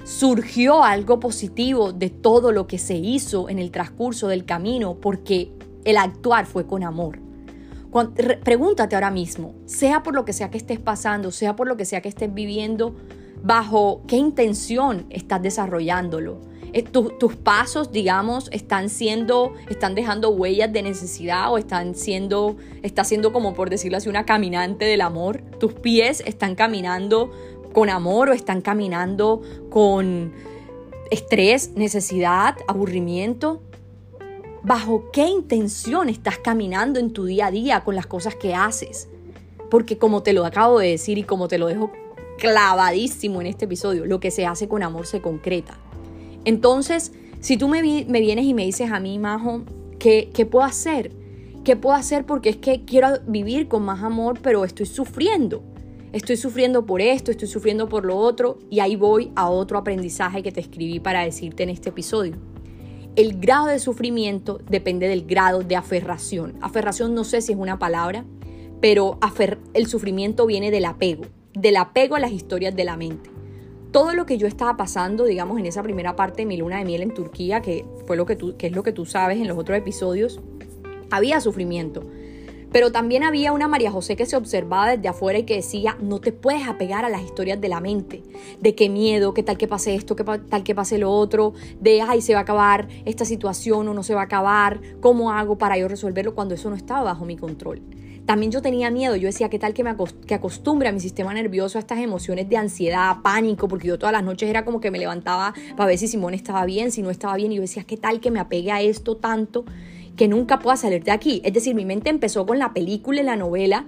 [0.05, 5.51] surgió algo positivo de todo lo que se hizo en el transcurso del camino, porque
[5.87, 7.19] el actuar fue con amor.
[8.45, 11.87] pregúntate ahora mismo, sea por lo que sea que estés pasando, sea por lo que
[11.87, 12.95] sea que estés viviendo,
[13.43, 16.47] bajo qué intención estás desarrollándolo.
[16.73, 23.05] Eh, tus pasos, digamos, están siendo, están dejando huellas de necesidad o están siendo, está
[23.05, 25.43] siendo como por decirlo así, una caminante del amor.
[25.59, 27.31] Tus pies están caminando
[27.73, 30.33] con amor o están caminando con
[31.11, 33.63] estrés, necesidad, aburrimiento.
[34.63, 39.09] ¿Bajo qué intención estás caminando en tu día a día con las cosas que haces?
[39.71, 41.93] Porque como te lo acabo de decir y como te lo dejo
[42.39, 45.79] clavadísimo en este episodio, lo que se hace con amor se concreta.
[46.49, 49.65] Entonces, si tú me, vienes y me dices a mí, Majo,
[49.99, 51.13] ¿qué, ¿qué puedo hacer?
[51.63, 52.25] ¿Qué puedo hacer?
[52.25, 55.63] Porque es que quiero vivir con más amor, pero estoy sufriendo.
[56.15, 60.43] Estoy sufriendo por esto, estoy sufriendo por lo otro, y ahí voy a otro aprendizaje
[60.43, 62.37] que te escribí para decirte en este episodio.
[63.15, 66.55] El grado de sufrimiento depende del grado de aferración.
[66.63, 68.25] Aferración no sé si es una palabra,
[68.81, 69.19] pero
[69.75, 73.38] el sufrimiento viene del apego, del apego a las historias de la mente
[73.99, 76.85] todo lo que yo estaba pasando, digamos, en esa primera parte de mi luna de
[76.85, 79.49] miel en Turquía, que fue lo que tú, que es lo que tú sabes en
[79.49, 80.41] los otros episodios,
[81.11, 82.05] había sufrimiento.
[82.71, 86.21] Pero también había una María José que se observaba desde afuera y que decía, no
[86.21, 88.23] te puedes apegar a las historias de la mente,
[88.61, 92.01] de qué miedo, qué tal que pase esto, qué tal que pase lo otro, de,
[92.01, 95.59] ay, se va a acabar esta situación o no se va a acabar, ¿cómo hago
[95.59, 97.83] para yo resolverlo cuando eso no estaba bajo mi control?
[98.29, 101.79] También yo tenía miedo, yo decía, ¿qué tal que me acostumbre a mi sistema nervioso
[101.79, 103.69] a estas emociones de ansiedad, pánico?
[103.69, 106.67] Porque yo todas las noches era como que me levantaba para ver si Simón estaba
[106.67, 109.17] bien, si no estaba bien, y yo decía, ¿qué tal que me apegue a esto
[109.17, 109.65] tanto
[110.15, 111.41] que nunca pueda salir de aquí?
[111.43, 113.87] Es decir, mi mente empezó con la película y la novela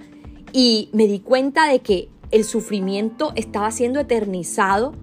[0.55, 4.95] y me di cuenta de que el sufrimiento estaba siendo eternizado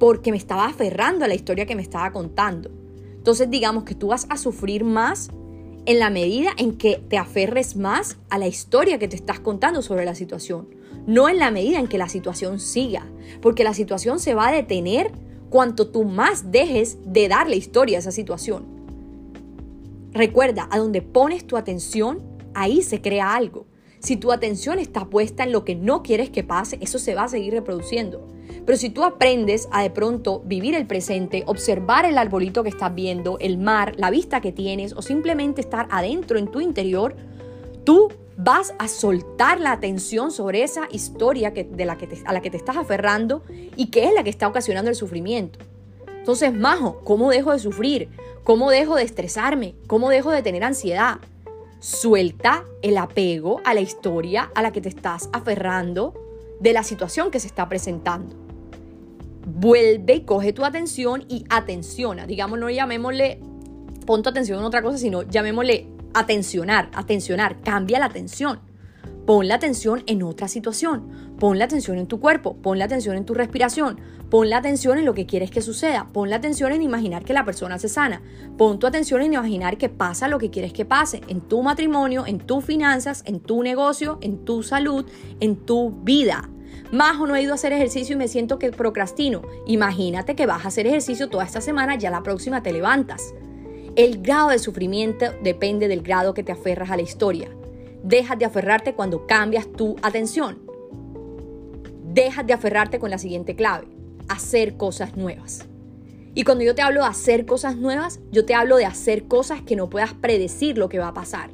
[0.00, 2.72] porque me estaba aferrando a la historia que me estaba contando.
[3.18, 5.30] Entonces digamos que tú vas a sufrir más
[5.86, 9.82] en la medida en que te aferres más a la historia que te estás contando
[9.82, 10.68] sobre la situación,
[11.06, 13.06] no en la medida en que la situación siga,
[13.40, 15.10] porque la situación se va a detener
[15.48, 18.64] cuanto tú más dejes de darle historia a esa situación.
[20.12, 22.20] Recuerda, a donde pones tu atención,
[22.54, 23.66] ahí se crea algo.
[24.00, 27.24] Si tu atención está puesta en lo que no quieres que pase, eso se va
[27.24, 28.26] a seguir reproduciendo.
[28.70, 32.94] Pero si tú aprendes a de pronto vivir el presente, observar el arbolito que estás
[32.94, 37.16] viendo, el mar, la vista que tienes o simplemente estar adentro en tu interior,
[37.82, 42.40] tú vas a soltar la atención sobre esa historia que, de la que a la
[42.42, 43.42] que te estás aferrando
[43.74, 45.58] y que es la que está ocasionando el sufrimiento.
[46.20, 48.08] Entonces, Majo, ¿cómo dejo de sufrir?
[48.44, 49.74] ¿Cómo dejo de estresarme?
[49.88, 51.18] ¿Cómo dejo de tener ansiedad?
[51.80, 56.14] Suelta el apego a la historia a la que te estás aferrando
[56.60, 58.39] de la situación que se está presentando
[59.60, 62.26] vuelve y coge tu atención y atenciona.
[62.26, 63.40] Digamos, no llamémosle,
[64.06, 68.60] pon tu atención en otra cosa, sino llamémosle atencionar, atencionar, cambia la atención.
[69.26, 73.16] Pon la atención en otra situación, pon la atención en tu cuerpo, pon la atención
[73.16, 76.72] en tu respiración, pon la atención en lo que quieres que suceda, pon la atención
[76.72, 78.22] en imaginar que la persona se sana,
[78.56, 82.24] pon tu atención en imaginar que pasa lo que quieres que pase en tu matrimonio,
[82.26, 85.04] en tus finanzas, en tu negocio, en tu salud,
[85.38, 86.48] en tu vida.
[86.92, 89.42] Majo, no he ido a hacer ejercicio y me siento que procrastino.
[89.66, 93.32] Imagínate que vas a hacer ejercicio toda esta semana, ya la próxima te levantas.
[93.94, 97.48] El grado de sufrimiento depende del grado que te aferras a la historia.
[98.02, 100.58] Dejas de aferrarte cuando cambias tu atención.
[102.12, 103.86] Dejas de aferrarte con la siguiente clave,
[104.28, 105.66] hacer cosas nuevas.
[106.34, 109.62] Y cuando yo te hablo de hacer cosas nuevas, yo te hablo de hacer cosas
[109.62, 111.50] que no puedas predecir lo que va a pasar.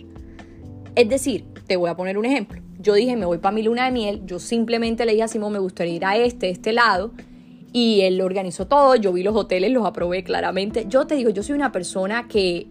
[0.94, 2.65] Es decir, te voy a poner un ejemplo.
[2.87, 4.22] Yo dije, me voy para mi luna de miel.
[4.27, 7.11] Yo simplemente le dije a Simón, me gustaría ir a este, este lado.
[7.72, 8.94] Y él lo organizó todo.
[8.94, 10.87] Yo vi los hoteles, los aprobé claramente.
[10.88, 12.68] Yo te digo, yo soy una persona que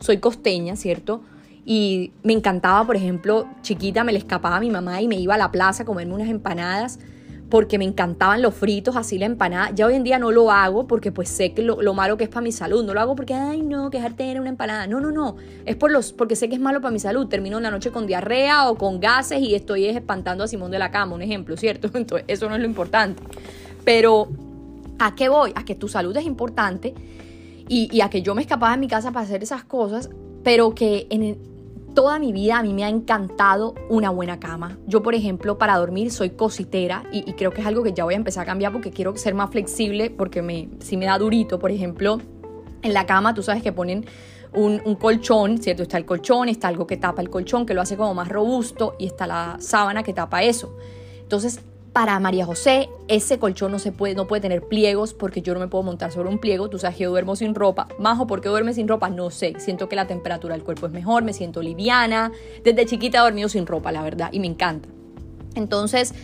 [0.00, 1.20] soy costeña, ¿cierto?
[1.66, 5.34] Y me encantaba, por ejemplo, chiquita me le escapaba a mi mamá y me iba
[5.34, 6.98] a la plaza a comerme unas empanadas
[7.52, 9.72] porque me encantaban los fritos, así la empanada.
[9.74, 12.30] Ya hoy en día no lo hago porque pues sé que lo, malo que es
[12.30, 12.82] para mi salud.
[12.82, 14.86] No lo hago porque, ay, no, que dejar tener una empanada.
[14.86, 15.36] No, no, no.
[15.66, 17.26] Es por los, porque sé que es malo para mi salud.
[17.28, 20.90] Termino la noche con diarrea o con gases y estoy espantando a Simón de la
[20.90, 21.90] cama, un ejemplo, ¿cierto?
[21.94, 23.22] Entonces, eso no es lo importante.
[23.84, 24.28] Pero,
[24.98, 25.52] ¿a qué voy?
[25.54, 26.94] A que tu salud es importante
[27.68, 30.08] y, y a que yo me escapaba de mi casa para hacer esas cosas,
[30.42, 31.51] pero que en el,
[31.94, 34.78] Toda mi vida a mí me ha encantado una buena cama.
[34.86, 38.14] Yo, por ejemplo, para dormir soy cositera y, creo que es algo que ya voy
[38.14, 41.70] a empezar a cambiar porque quiero ser más flexible porque si me da durito, por
[41.70, 42.18] ejemplo,
[42.80, 44.06] en la cama tú sabes que ponen
[44.54, 45.82] un, un, colchón, ¿cierto?
[45.82, 48.96] Está el colchón, está algo que tapa el colchón, que lo hace como más robusto
[48.98, 50.74] y está la sábana que tapa eso.
[51.20, 51.60] Entonces,
[51.92, 55.60] para María José, ese colchón no, se puede, no puede tener pliegos porque yo no
[55.60, 56.70] me puedo montar sobre un pliego.
[56.70, 57.88] Tú sabes que yo duermo sin ropa.
[57.98, 59.10] Majo, ¿por qué duerme sin ropa?
[59.10, 59.54] No sé.
[59.58, 62.32] Siento que la temperatura del cuerpo es mejor, me siento liviana.
[62.64, 64.88] Desde chiquita he dormido sin ropa, la verdad, y me encanta.
[65.54, 66.14] Entonces,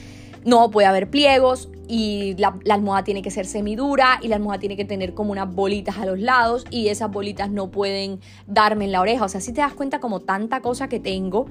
[0.44, 4.60] no puede haber pliegos y la, la, almohada tiene que ser semidura y la almohada
[4.60, 8.86] tiene que tener como unas bolitas a los lados y esas bolitas no pueden darme
[8.86, 9.24] en la oreja.
[9.26, 11.46] O sea, si te das cuenta como tanta cosa que tengo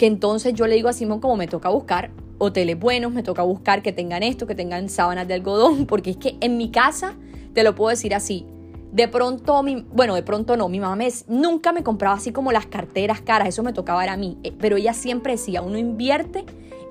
[0.00, 3.42] que entonces yo le digo a Simón como me toca buscar hoteles buenos, me toca
[3.42, 7.16] buscar que tengan esto, que tengan sábanas de algodón, porque es que en mi casa,
[7.52, 8.46] te lo puedo decir así,
[8.92, 12.50] de pronto, mi, bueno, de pronto no, mi mamá me, nunca me compraba así como
[12.50, 16.46] las carteras caras, eso me tocaba a mí, eh, pero ella siempre decía, uno invierte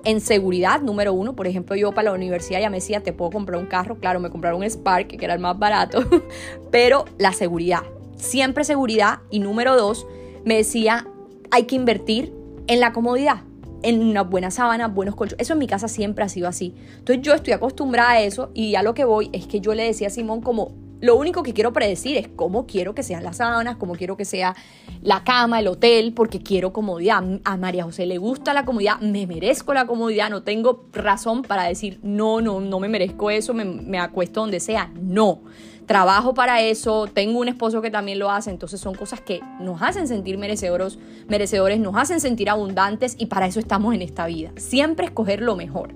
[0.06, 3.32] en seguridad, número uno, por ejemplo, yo para la universidad ya me decía, te puedo
[3.32, 6.04] comprar un carro, claro, me compraron un Spark, que era el más barato,
[6.70, 7.82] pero la seguridad,
[8.18, 10.06] siempre seguridad, y número dos,
[10.46, 11.08] me decía,
[11.50, 12.38] hay que invertir
[12.70, 13.42] en la comodidad
[13.82, 15.42] en una buena sábana, buenos colchones.
[15.42, 16.76] Eso en mi casa siempre ha sido así.
[16.98, 19.84] Entonces yo estoy acostumbrada a eso y a lo que voy es que yo le
[19.84, 23.38] decía a Simón como lo único que quiero predecir es cómo quiero que sean las
[23.38, 24.54] sábanas, cómo quiero que sea
[25.02, 27.24] la cama, el hotel, porque quiero comodidad.
[27.46, 31.64] A María José le gusta la comodidad, me merezco la comodidad, no tengo razón para
[31.64, 34.92] decir no, no, no me merezco eso, me, me acuesto donde sea.
[35.02, 35.40] No
[35.90, 39.82] trabajo para eso, tengo un esposo que también lo hace, entonces son cosas que nos
[39.82, 44.52] hacen sentir merecedores, merecedores, nos hacen sentir abundantes y para eso estamos en esta vida,
[44.56, 45.90] siempre escoger lo mejor.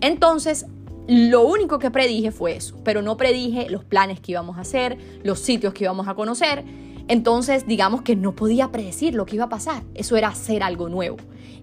[0.00, 0.66] Entonces,
[1.06, 4.98] lo único que predije fue eso, pero no predije los planes que íbamos a hacer,
[5.22, 6.64] los sitios que íbamos a conocer.
[7.06, 9.84] Entonces, digamos que no podía predecir lo que iba a pasar.
[9.94, 11.16] Eso era hacer algo nuevo.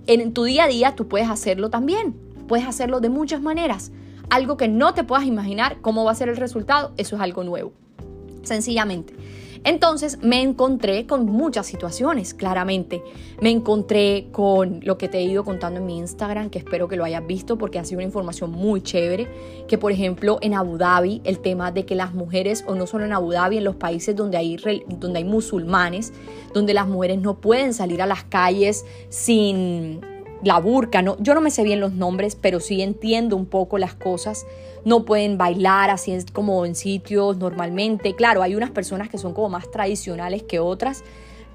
[0.08, 2.16] En tu día a día tú puedes hacerlo también.
[2.48, 3.92] Puedes hacerlo de muchas maneras
[4.30, 7.44] algo que no te puedas imaginar cómo va a ser el resultado, eso es algo
[7.44, 7.74] nuevo.
[8.44, 9.14] Sencillamente.
[9.66, 13.02] Entonces me encontré con muchas situaciones, claramente.
[13.42, 16.96] Me encontré con lo que te he ido contando en mi Instagram, que espero que
[16.96, 19.28] lo hayas visto porque ha sido una información muy chévere,
[19.68, 23.06] que por ejemplo en Abu Dhabi el tema de que las mujeres, o no solo
[23.06, 24.56] en Abu Dhabi, en los países donde hay,
[25.00, 26.14] donde hay musulmanes,
[26.54, 30.00] donde las mujeres no pueden salir a las calles sin
[30.44, 33.78] la burka, no, yo no me sé bien los nombres, pero sí entiendo un poco
[33.78, 34.46] las cosas.
[34.84, 38.16] No pueden bailar así como en sitios normalmente.
[38.16, 41.04] Claro, hay unas personas que son como más tradicionales que otras,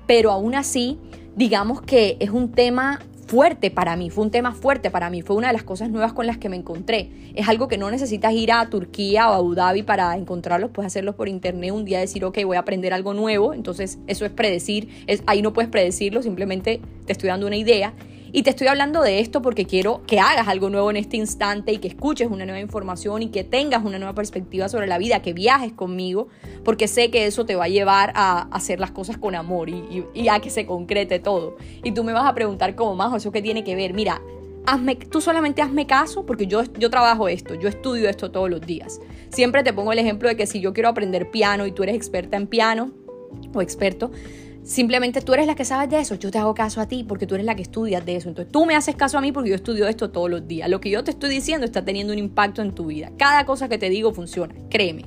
[0.07, 0.99] pero aún así,
[1.37, 5.37] digamos que es un tema fuerte para mí, fue un tema fuerte para mí, fue
[5.37, 7.11] una de las cosas nuevas con las que me encontré.
[7.37, 10.89] Es algo que no necesitas ir a Turquía o a Abu Dhabi para encontrarlos, puedes
[10.89, 14.33] hacerlos por internet un día, decir, ok, voy a aprender algo nuevo, entonces eso es
[14.33, 14.89] predecir,
[15.27, 17.95] ahí no puedes predecirlo, simplemente te estoy dando una idea
[18.33, 21.73] y te estoy hablando de esto porque quiero que hagas algo nuevo en este instante
[21.73, 25.23] y que escuches una nueva información y que tengas una nueva perspectiva sobre la vida,
[25.23, 26.29] que viajes conmigo,
[26.65, 30.29] porque sé que eso te va a llevar a hacer las cosas con amor y,
[30.29, 31.57] a que se concrete todo.
[31.83, 33.95] Y tú me vas a preguntar como más, ¿eso qué tiene que ver?
[33.95, 34.21] Mira,
[34.67, 38.61] hazme, tú solamente hazme caso porque yo, yo trabajo esto, yo estudio esto todos los
[38.61, 39.01] días.
[39.31, 41.97] Siempre te pongo el ejemplo de que si yo quiero aprender piano y tú eres
[41.97, 42.93] experta en piano
[43.53, 44.11] o experto,
[44.71, 47.27] Simplemente tú eres la que sabes de eso, yo te hago caso a ti porque
[47.27, 48.29] tú eres la que estudias de eso.
[48.29, 50.71] Entonces tú me haces caso a mí porque yo estudio esto todos los días.
[50.71, 53.11] Lo que yo te estoy diciendo está teniendo un impacto en tu vida.
[53.19, 55.07] Cada cosa que te digo funciona, créeme.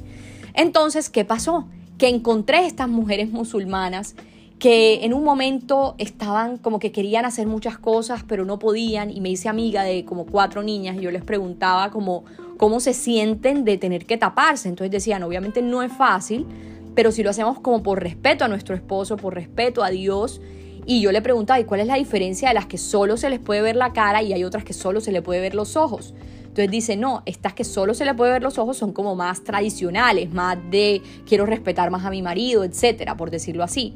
[0.54, 1.70] Entonces, ¿qué pasó?
[1.98, 4.18] Que encontré estas mujeres musulmanas
[4.60, 9.22] que en un momento estaban como que querían hacer muchas cosas pero no podían y
[9.22, 12.26] me hice amiga de como cuatro niñas y yo les preguntaba como
[12.58, 14.68] cómo se sienten de tener que taparse.
[14.68, 16.48] Entonces decían, obviamente no es fácil,
[16.96, 20.42] pero si lo hacemos como por respeto a nuestro esposo, por respeto a Dios.
[20.86, 23.40] Y yo le preguntaba, ¿y cuál es la diferencia de las que solo se les
[23.40, 26.14] puede ver la cara y hay otras que solo se le puede ver los ojos?
[26.42, 29.44] Entonces dice, no, estas que solo se le puede ver los ojos son como más
[29.44, 33.96] tradicionales, más de quiero respetar más a mi marido, etcétera, por decirlo así.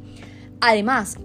[0.60, 1.20] Además,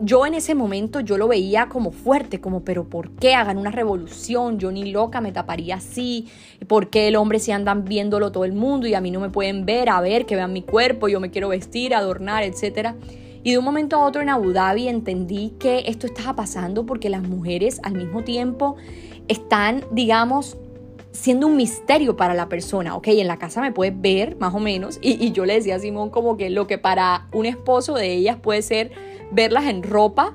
[0.00, 3.70] yo en ese momento yo lo veía como fuerte, como, pero ¿por qué hagan una
[3.70, 4.58] revolución?
[4.58, 6.28] Yo ni loca me taparía así.
[6.66, 9.30] ¿Por qué el hombre se andan viéndolo todo el mundo y a mí no me
[9.30, 12.96] pueden ver, a ver, que vean mi cuerpo, yo me quiero vestir, adornar, etcétera?
[13.42, 17.10] Y de un momento a otro en Abu Dhabi entendí que esto estaba pasando porque
[17.10, 18.76] las mujeres al mismo tiempo
[19.28, 20.56] están, digamos,
[21.12, 22.96] siendo un misterio para la persona.
[22.96, 24.98] Ok, en la casa me puedes ver más o menos.
[25.00, 28.14] Y, y, yo le decía a Simón como que lo que para un esposo de
[28.14, 28.92] ellas puede ser
[29.30, 30.34] verlas en ropa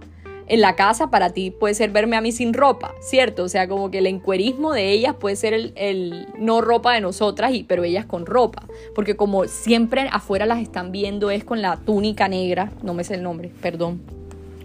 [0.50, 3.44] en la casa, para ti puede ser verme a mí sin ropa, ¿cierto?
[3.44, 7.54] O sea, como que el encuerismo de ellas puede ser el, no ropa de nosotras,
[7.54, 8.64] y, pero ellas con ropa.
[8.96, 13.14] Porque como siempre afuera las están viendo es con la túnica negra, no me sé
[13.14, 14.02] el nombre, perdón,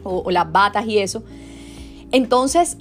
[0.02, 1.22] o, o las batas y eso.
[2.12, 2.78] Entonces,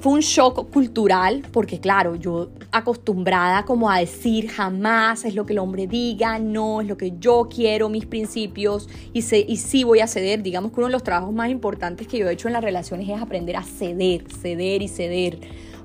[0.00, 5.52] fue un shock cultural porque claro, yo acostumbrada como a decir jamás es lo que
[5.52, 10.00] el hombre diga, no es lo que yo quiero, mis principios y, y sí voy
[10.00, 10.42] a ceder.
[10.42, 13.08] Digamos que uno de los trabajos más importantes que yo he hecho en las relaciones
[13.08, 15.38] es aprender a ceder, ceder y ceder.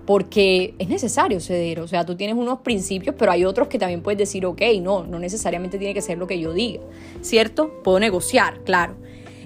[0.05, 4.01] Porque es necesario ceder, o sea, tú tienes unos principios, pero hay otros que también
[4.01, 6.81] puedes decir, ok, no, no necesariamente tiene que ser lo que yo diga,
[7.21, 7.71] ¿cierto?
[7.83, 8.95] Puedo negociar, claro.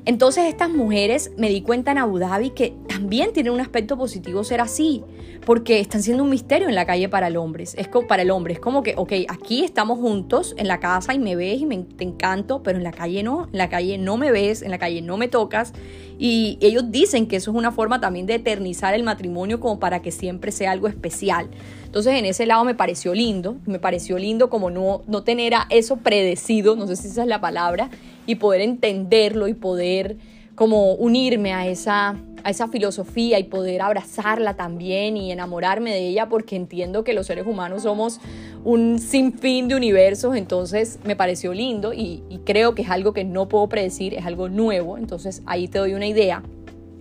[0.05, 4.45] Entonces estas mujeres me di cuenta en Abu Dhabi que también tienen un aspecto positivo
[4.45, 5.03] ser así,
[5.45, 7.65] porque están siendo un misterio en la calle para el hombre.
[7.65, 11.13] Es como, para el hombre, es como que, ok, aquí estamos juntos en la casa
[11.13, 13.97] y me ves y me, te encanto, pero en la calle no, en la calle
[13.97, 15.73] no me ves, en la calle no me tocas.
[16.17, 20.01] Y ellos dicen que eso es una forma también de eternizar el matrimonio como para
[20.01, 21.49] que siempre sea algo especial.
[21.83, 25.67] Entonces en ese lado me pareció lindo, me pareció lindo como no, no tener a
[25.69, 27.89] eso predecido, no sé si esa es la palabra,
[28.25, 30.15] y poder entenderlo y poder
[30.55, 36.29] como unirme a esa, a esa filosofía y poder abrazarla también y enamorarme de ella
[36.29, 38.19] porque entiendo que los seres humanos somos
[38.63, 43.23] un sinfín de universos, entonces me pareció lindo y, y creo que es algo que
[43.23, 46.41] no puedo predecir, es algo nuevo, entonces ahí te doy una idea.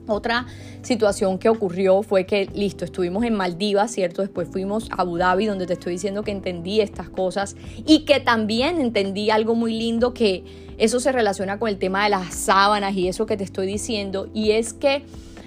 [0.06, 0.46] Otra
[0.82, 4.22] situación que ocurrió fue que, listo, estuvimos en Maldivas, ¿cierto?
[4.22, 8.20] Después fuimos a Abu Dhabi, donde te estoy diciendo que entendí estas cosas y que
[8.20, 10.44] también entendí algo muy lindo que
[10.76, 14.28] eso se relaciona con el tema de las sábanas y eso que te estoy diciendo,
[14.34, 15.04] y es que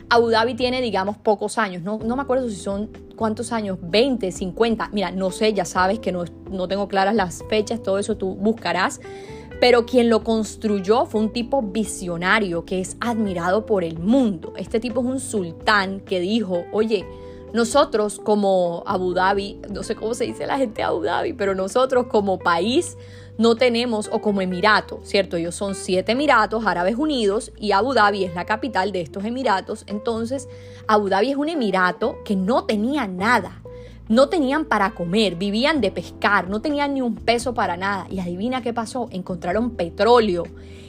[0.09, 4.31] Abu Dhabi tiene, digamos, pocos años, no, no me acuerdo si son cuántos años, 20,
[4.31, 8.15] 50, mira, no sé, ya sabes que no, no tengo claras las fechas, todo eso
[8.15, 9.01] tú buscarás
[9.59, 14.53] pero quien lo construyó fue un tipo visionario que es admirado por el mundo.
[14.55, 17.05] Este tipo es un sultán que dijo, oye,
[17.53, 22.07] nosotros como Abu Dhabi, no sé cómo se dice la gente Abu Dhabi, pero nosotros
[22.07, 22.97] como país
[23.37, 25.37] no tenemos, o como emirato, ¿cierto?
[25.37, 29.83] Ellos son siete emiratos árabes unidos y Abu Dhabi es la capital de estos emiratos.
[29.87, 30.49] Entonces,
[30.87, 33.61] Abu Dhabi es un emirato que no tenía nada
[34.09, 38.07] no tenían para comer, vivían de pescar, no tenían ni un peso para nada.
[38.09, 40.43] Y adivina qué pasó, encontraron petróleo.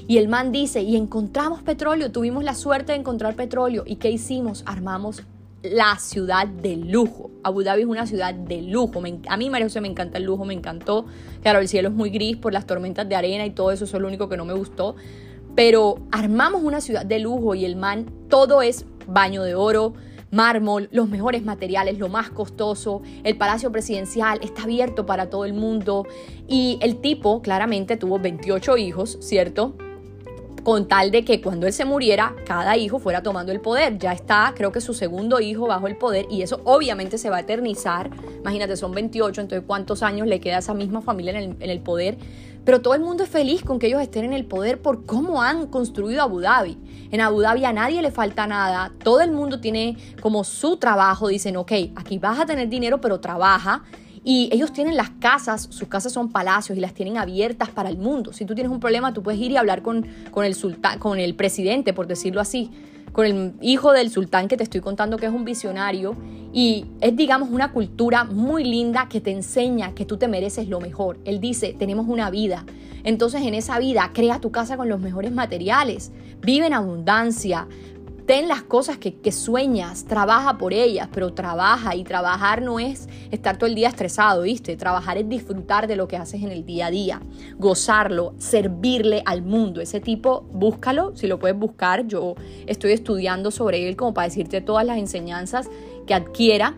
[0.06, 3.82] Y el man dice, y encontramos petróleo, tuvimos la suerte de encontrar petróleo.
[3.86, 4.62] ¿Y qué hicimos?
[4.66, 5.22] Armamos
[5.62, 7.30] la ciudad de lujo.
[7.42, 9.02] Abu Dhabi es una ciudad de lujo.
[9.28, 11.06] a mí, María José, me encanta el lujo, me encantó.
[11.42, 13.96] Claro, el cielo es muy gris por las tormentas de arena y todo eso, eso
[13.96, 14.96] es lo único que no me gustó.
[15.54, 19.94] Pero armamos una ciudad de lujo y el man, todo es baño de oro,
[20.30, 23.02] mármol, los mejores materiales, lo más costoso.
[23.24, 26.06] El Palacio Presidencial está abierto para todo el mundo.
[26.46, 29.74] Y el tipo claramente tuvo 28 hijos, ¿cierto?
[30.68, 33.96] con tal de que cuando él se muriera, cada hijo fuera tomando el poder.
[33.96, 37.38] Ya está, creo que su segundo hijo bajo el poder y eso obviamente se va
[37.38, 38.10] a eternizar.
[38.40, 41.70] Imagínate, son 28, entonces cuántos años le queda a esa misma familia en el, en
[41.70, 42.18] el poder.
[42.68, 45.40] Pero todo el mundo es feliz con que ellos estén en el poder por cómo
[45.40, 46.76] han construido Abu Dhabi.
[47.10, 51.28] En Abu Dhabi a nadie le falta nada, todo el mundo tiene como su trabajo,
[51.28, 53.84] dicen, ok, aquí vas a tener dinero, pero trabaja.
[54.22, 57.96] Y ellos tienen las casas, sus casas son palacios y las tienen abiertas para el
[57.96, 58.34] mundo.
[58.34, 61.18] Si tú tienes un problema, tú puedes ir y hablar con, con el sultán, con
[61.18, 62.70] el presidente, por decirlo así
[63.12, 66.16] con el hijo del sultán que te estoy contando que es un visionario
[66.52, 70.80] y es digamos una cultura muy linda que te enseña que tú te mereces lo
[70.80, 71.18] mejor.
[71.24, 72.64] Él dice, tenemos una vida.
[73.04, 77.68] Entonces en esa vida crea tu casa con los mejores materiales, vive en abundancia,
[78.28, 83.56] ten las cosas que, sueñas, trabaja por ellas, pero trabaja y trabajar no es estar
[83.56, 84.76] todo el día estresado, ¿viste?
[84.76, 87.22] Trabajar es disfrutar de lo que haces en el día a día,
[87.56, 89.80] gozarlo, servirle al mundo.
[89.80, 92.34] Ese tipo, búscalo, si lo puedes buscar, yo
[92.66, 95.70] estoy estudiando sobre él como para decirte todas las enseñanzas
[96.06, 96.74] que adquiera,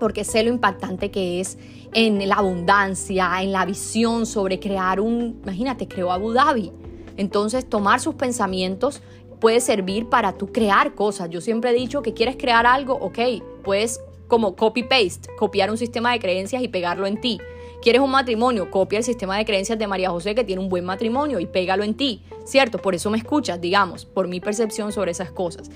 [0.00, 1.58] porque sé lo impactante que es
[1.92, 6.72] en la abundancia, en la visión sobre crear un, imagínate, creó Abu Dhabi.
[7.18, 9.02] Entonces, tomar sus pensamientos
[9.40, 11.30] puede servir para tú crear cosas.
[11.30, 13.18] Yo siempre he dicho que quieres crear algo, ok,
[13.64, 17.40] puedes como copy-paste, copiar un sistema de creencias y pegarlo en ti.
[17.82, 18.70] ¿Quieres un matrimonio?
[18.70, 21.82] Copia el sistema de creencias de María José que tiene un buen matrimonio y pégalo
[21.82, 22.78] en ti, ¿cierto?
[22.78, 25.70] Por eso me escuchas, digamos, por mi percepción sobre esas cosas.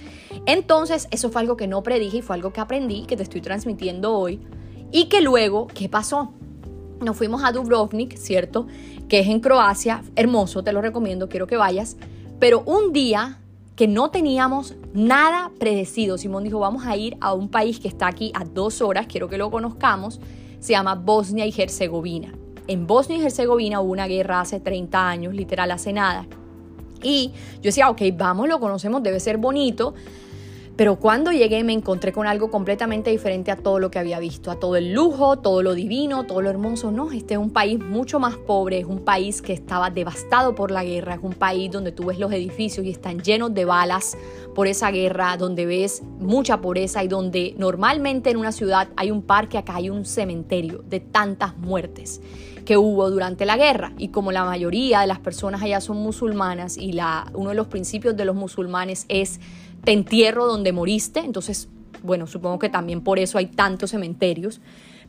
[0.45, 3.41] Entonces, eso fue algo que no predije y fue algo que aprendí, que te estoy
[3.41, 4.41] transmitiendo hoy.
[4.93, 6.33] Y que luego, ¿qué pasó?
[7.01, 8.67] Nos fuimos a Dubrovnik, ¿cierto?
[9.09, 11.97] Que es en Croacia, hermoso, te lo recomiendo, quiero que vayas.
[12.39, 13.41] Pero un día
[13.77, 16.19] que no teníamos nada predecido.
[16.19, 19.29] Simón dijo, vamos a ir a un país que está aquí a dos horas, quiero
[19.29, 20.21] que lo conozcamos.
[20.61, 22.33] se llama Bosnia y Herzegovina.
[22.67, 26.27] En Bosnia y Herzegovina hubo una guerra hace 30 años, literal hace nada.
[27.03, 29.93] Y yo decía, ok, vamos, lo conocemos, debe ser bonito.
[30.77, 34.51] Pero cuando llegué me encontré con algo completamente diferente a todo lo que había visto,
[34.51, 36.91] a todo el lujo, todo lo divino, todo lo hermoso.
[36.91, 40.73] No, este es un país mucho más pobre, es un país que estaba devastado por
[40.73, 44.19] la guerra, es un país donde tú ves los edificios y están llenos de balas
[44.53, 49.23] por esa guerra, donde ves mucha pobreza y donde normalmente en una ciudad hay un
[49.23, 52.21] parque, acá hay un cementerio de tantas muertes
[52.65, 53.93] que hubo durante la guerra.
[53.99, 56.99] Y como la mayoría de las personas allá son musulmanas y
[57.35, 59.39] uno de los principios de los musulmanes es
[59.85, 61.69] te entierro donde moriste, entonces,
[62.03, 64.61] bueno, supongo que también por eso hay tantos cementerios.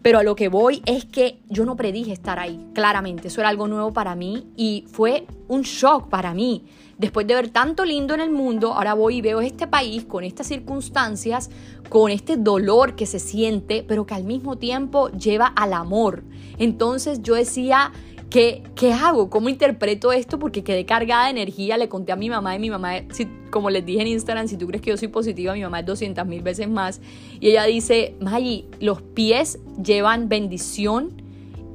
[0.01, 3.29] Pero a lo que voy es que yo no predije estar ahí, claramente.
[3.29, 6.65] Eso era algo nuevo para mí y fue un shock para mí.
[6.99, 10.23] Después de ver tanto lindo en el mundo, ahora voy y veo este país con
[10.23, 11.49] estas circunstancias,
[11.89, 16.23] con este dolor que se siente, pero que al mismo tiempo lleva al amor.
[16.59, 17.91] Entonces yo decía,
[18.35, 19.29] ¿Qué, ¿qué, hago?
[19.29, 20.37] ¿Cómo interpreto esto?
[20.39, 23.69] Porque quedé cargada de energía, le conté a mi mamá y mi mamá, si, como
[23.69, 26.27] les dije en Instagram, si tú crees que yo soy positiva, mi mamá es 200
[26.27, 26.99] mil veces más.
[27.39, 31.13] Y ella dice, Maggie, los pies llevan bendición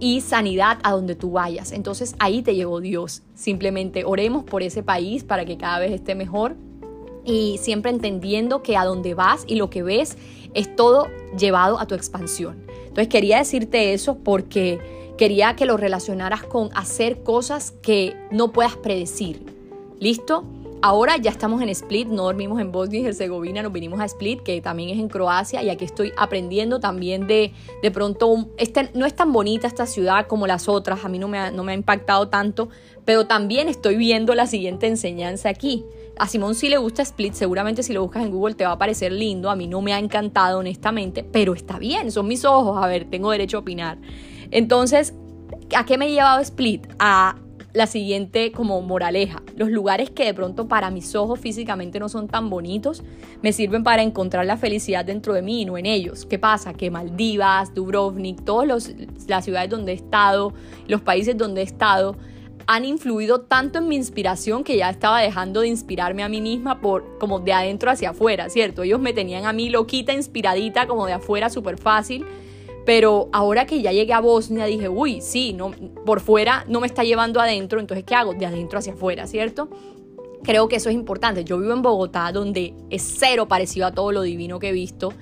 [0.00, 1.72] y sanidad a donde tú vayas.
[1.72, 3.22] Entonces ahí te llevó Dios.
[3.34, 6.56] Simplemente oremos por ese país para que cada vez esté mejor
[7.24, 10.18] y siempre entendiendo que a donde vas y lo que ves
[10.52, 11.08] es todo
[11.38, 12.66] llevado a tu expansión.
[12.82, 18.76] Entonces quería decirte eso porque Quería que lo relacionaras con hacer cosas que no puedas
[18.76, 19.44] predecir.
[19.98, 20.46] ¿Listo?
[20.80, 24.40] Ahora ya estamos en Split, no dormimos en Bosnia y Herzegovina, nos vinimos a Split,
[24.40, 27.52] que también es en Croacia, y aquí estoy aprendiendo también de,
[27.82, 31.28] de pronto, este, no es tan bonita esta ciudad como las otras, a mí no
[31.28, 32.70] me, ha, no me ha impactado tanto,
[33.04, 35.84] pero también estoy viendo la siguiente enseñanza aquí.
[36.16, 38.78] A Simón sí le gusta Split, seguramente si lo buscas en Google te va a
[38.78, 42.82] parecer lindo, a mí no me ha encantado honestamente, pero está bien, son mis ojos,
[42.82, 43.98] a ver, tengo derecho a opinar.
[44.50, 45.14] Entonces,
[45.76, 46.86] ¿a qué me he llevado Split?
[46.98, 47.36] A
[47.72, 49.42] la siguiente como moraleja.
[49.56, 53.02] Los lugares que de pronto para mis ojos físicamente no son tan bonitos,
[53.42, 56.26] me sirven para encontrar la felicidad dentro de mí y no en ellos.
[56.26, 56.74] ¿Qué pasa?
[56.74, 58.92] Que Maldivas, Dubrovnik, todas
[59.28, 60.52] las ciudades donde he estado,
[60.88, 62.16] los países donde he estado,
[62.66, 66.80] han influido tanto en mi inspiración que ya estaba dejando de inspirarme a mí misma
[66.80, 68.82] por como de adentro hacia afuera, ¿cierto?
[68.82, 72.26] Ellos me tenían a mí loquita, inspiradita, como de afuera, súper fácil
[72.90, 75.70] pero ahora que ya llegué a Bosnia dije, uy, sí, no,
[76.04, 78.34] por fuera no me está llevando adentro, entonces ¿qué hago?
[78.34, 79.70] De adentro hacia afuera, ¿cierto?
[80.42, 81.44] Creo que eso es importante.
[81.44, 85.12] Yo vivo en Bogotá, donde es cero parecido a todo lo divino que he visto.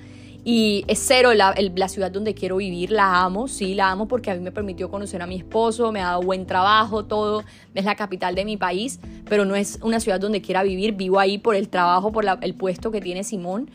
[0.43, 4.31] Y es cero la, la, ciudad donde quiero vivir, la amo, sí, la amo porque
[4.31, 7.43] a mí me permitió conocer a mi esposo, me ha dado buen trabajo, todo,
[7.75, 8.99] es la capital de mi país,
[9.29, 12.55] pero no es una ciudad donde quiera vivir, vivo ahí por el trabajo, por el
[12.55, 13.69] puesto que tiene Simón,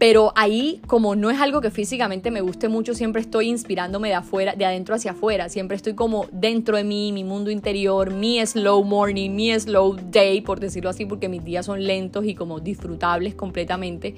[0.00, 4.14] pero ahí, como no es algo que físicamente me guste mucho, siempre estoy inspirándome de
[4.14, 5.50] afuera, de adentro hacia afuera.
[5.50, 10.40] Siempre estoy como dentro de mí, mi mundo interior, mi slow morning, mi slow day,
[10.40, 14.14] por decirlo así, porque mis días son lentos y como disfrutables completamente.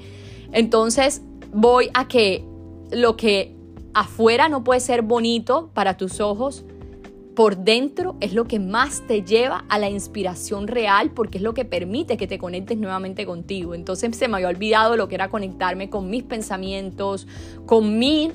[0.52, 1.22] Entonces,
[1.52, 2.44] voy a que
[2.92, 3.52] lo que
[3.92, 6.64] afuera no puede ser bonito para tus ojos,
[7.34, 11.54] por dentro es lo que más te lleva a la inspiración real porque es lo
[11.54, 13.74] que permite que te conectes nuevamente contigo.
[13.74, 17.26] Entonces se me había olvidado lo que era conectarme con mis pensamientos,
[17.66, 18.32] con mi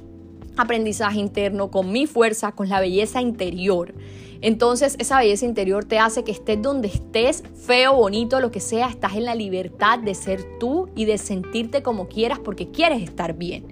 [0.57, 3.93] aprendizaje interno, con mi fuerza, con la belleza interior.
[4.41, 8.87] Entonces esa belleza interior te hace que estés donde estés, feo, bonito, lo que sea,
[8.87, 13.33] estás en la libertad de ser tú y de sentirte como quieras porque quieres estar
[13.33, 13.67] bien.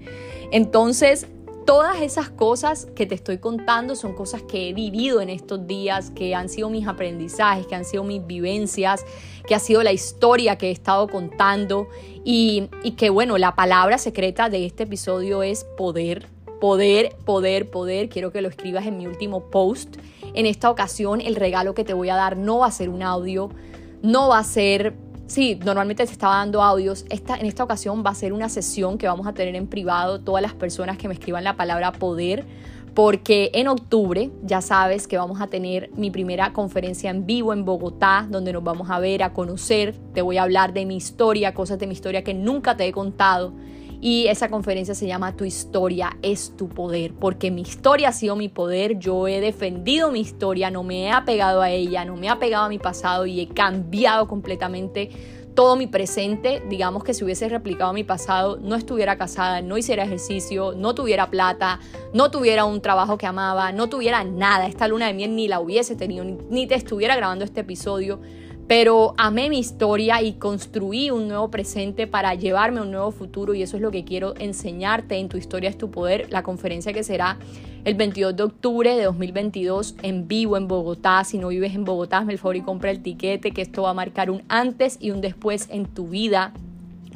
[0.52, 1.26] Entonces
[1.66, 6.12] Todas esas cosas que te estoy contando son cosas que he vivido en estos días,
[6.12, 9.04] que han sido mis aprendizajes, que han sido mis vivencias,
[9.48, 11.88] que ha sido la historia que he estado contando
[12.24, 16.28] y, y que bueno, la palabra secreta de este episodio es poder,
[16.60, 18.10] poder, poder, poder.
[18.10, 19.96] Quiero que lo escribas en mi último post.
[20.34, 23.02] En esta ocasión el regalo que te voy a dar no va a ser un
[23.02, 23.50] audio,
[24.02, 24.94] no va a ser
[25.26, 27.04] Sí, normalmente te estaba dando audios.
[27.10, 30.20] Esta, en esta ocasión va a ser una sesión que vamos a tener en privado
[30.20, 32.44] todas las personas que me escriban la palabra poder,
[32.94, 37.64] porque en octubre ya sabes que vamos a tener mi primera conferencia en vivo en
[37.64, 39.96] Bogotá, donde nos vamos a ver, a conocer.
[40.14, 42.92] Te voy a hablar de mi historia, cosas de mi historia que nunca te he
[42.92, 43.52] contado.
[44.00, 48.36] Y esa conferencia se llama Tu historia es tu poder, porque mi historia ha sido
[48.36, 52.26] mi poder, yo he defendido mi historia, no me he apegado a ella, no me
[52.26, 55.10] he apegado a mi pasado y he cambiado completamente
[55.56, 60.04] todo mi presente, digamos que si hubiese replicado mi pasado, no estuviera casada, no hiciera
[60.04, 61.80] ejercicio, no tuviera plata,
[62.12, 65.58] no tuviera un trabajo que amaba, no tuviera nada, esta luna de miel ni la
[65.58, 68.20] hubiese tenido, ni te estuviera grabando este episodio,
[68.66, 73.54] pero amé mi historia y construí un nuevo presente para llevarme a un nuevo futuro
[73.54, 76.92] y eso es lo que quiero enseñarte en Tu historia es tu poder, la conferencia
[76.92, 77.38] que será
[77.84, 81.22] el 22 de octubre de 2022 en vivo en Bogotá.
[81.22, 83.90] Si no vives en Bogotá, me el favor y compra el tiquete, que esto va
[83.90, 86.52] a marcar un antes y un después en tu vida.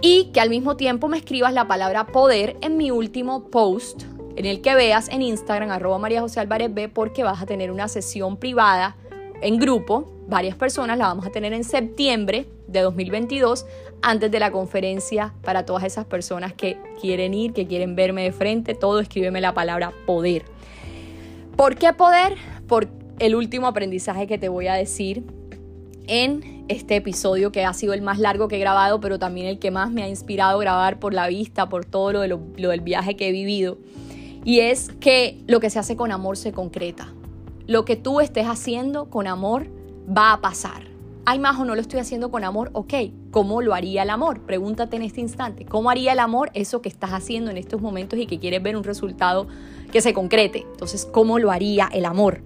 [0.00, 4.04] Y que al mismo tiempo me escribas la palabra poder en mi último post,
[4.36, 7.72] en el que veas en Instagram, arroba María José Álvarez B, porque vas a tener
[7.72, 8.96] una sesión privada
[9.42, 13.66] en grupo, varias personas, la vamos a tener en septiembre de 2022
[14.04, 18.32] antes de la conferencia para todas esas personas que quieren ir, que quieren verme de
[18.32, 20.44] frente, todo escríbeme la palabra poder.
[21.56, 22.34] ¿Por qué poder?
[22.68, 22.88] Por
[23.18, 25.24] el último aprendizaje que te voy a decir
[26.06, 29.58] en este episodio que ha sido el más largo que he grabado, pero también el
[29.58, 32.82] que más me ha inspirado a grabar por la vista, por todo lo, lo del
[32.82, 33.78] viaje que he vivido.
[34.44, 37.14] Y es que lo que se hace con amor se concreta.
[37.66, 39.66] Lo que tú estés haciendo con amor
[40.06, 40.93] va a pasar
[41.26, 42.94] ay Majo, no lo estoy haciendo con amor, ok,
[43.30, 44.40] ¿cómo lo haría el amor?
[44.42, 48.18] Pregúntate en este instante, ¿cómo haría el amor eso que estás haciendo en estos momentos
[48.18, 49.46] y que quieres ver un resultado
[49.92, 50.66] que se concrete?
[50.70, 52.42] Entonces, ¿cómo lo haría el amor?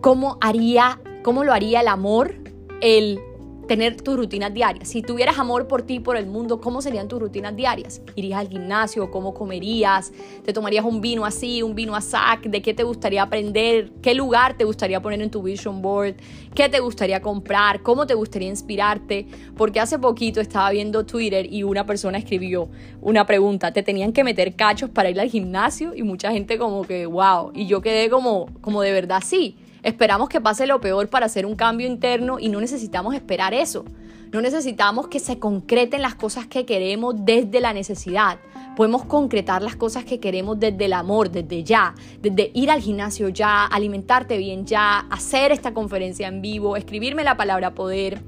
[0.00, 2.34] ¿Cómo haría, cómo lo haría el amor
[2.80, 3.20] el
[3.68, 4.88] tener tus rutinas diarias.
[4.88, 8.00] Si tuvieras amor por ti, por el mundo, ¿cómo serían tus rutinas diarias?
[8.16, 9.10] ¿Irías al gimnasio?
[9.10, 10.10] ¿Cómo comerías?
[10.44, 12.42] ¿Te tomarías un vino así, un vino a sac?
[12.42, 13.92] ¿De qué te gustaría aprender?
[14.02, 16.16] ¿Qué lugar te gustaría poner en tu vision board?
[16.54, 17.82] ¿Qué te gustaría comprar?
[17.82, 19.26] ¿Cómo te gustaría inspirarte?
[19.56, 22.68] Porque hace poquito estaba viendo Twitter y una persona escribió
[23.02, 25.94] una pregunta, ¿te tenían que meter cachos para ir al gimnasio?
[25.94, 27.52] Y mucha gente como que, wow.
[27.54, 29.56] Y yo quedé como, como de verdad sí.
[29.82, 33.84] Esperamos que pase lo peor para hacer un cambio interno y no necesitamos esperar eso.
[34.32, 38.38] No necesitamos que se concreten las cosas que queremos desde la necesidad.
[38.76, 43.30] Podemos concretar las cosas que queremos desde el amor, desde ya, desde ir al gimnasio
[43.30, 48.20] ya, alimentarte bien ya, hacer esta conferencia en vivo, escribirme la palabra poder,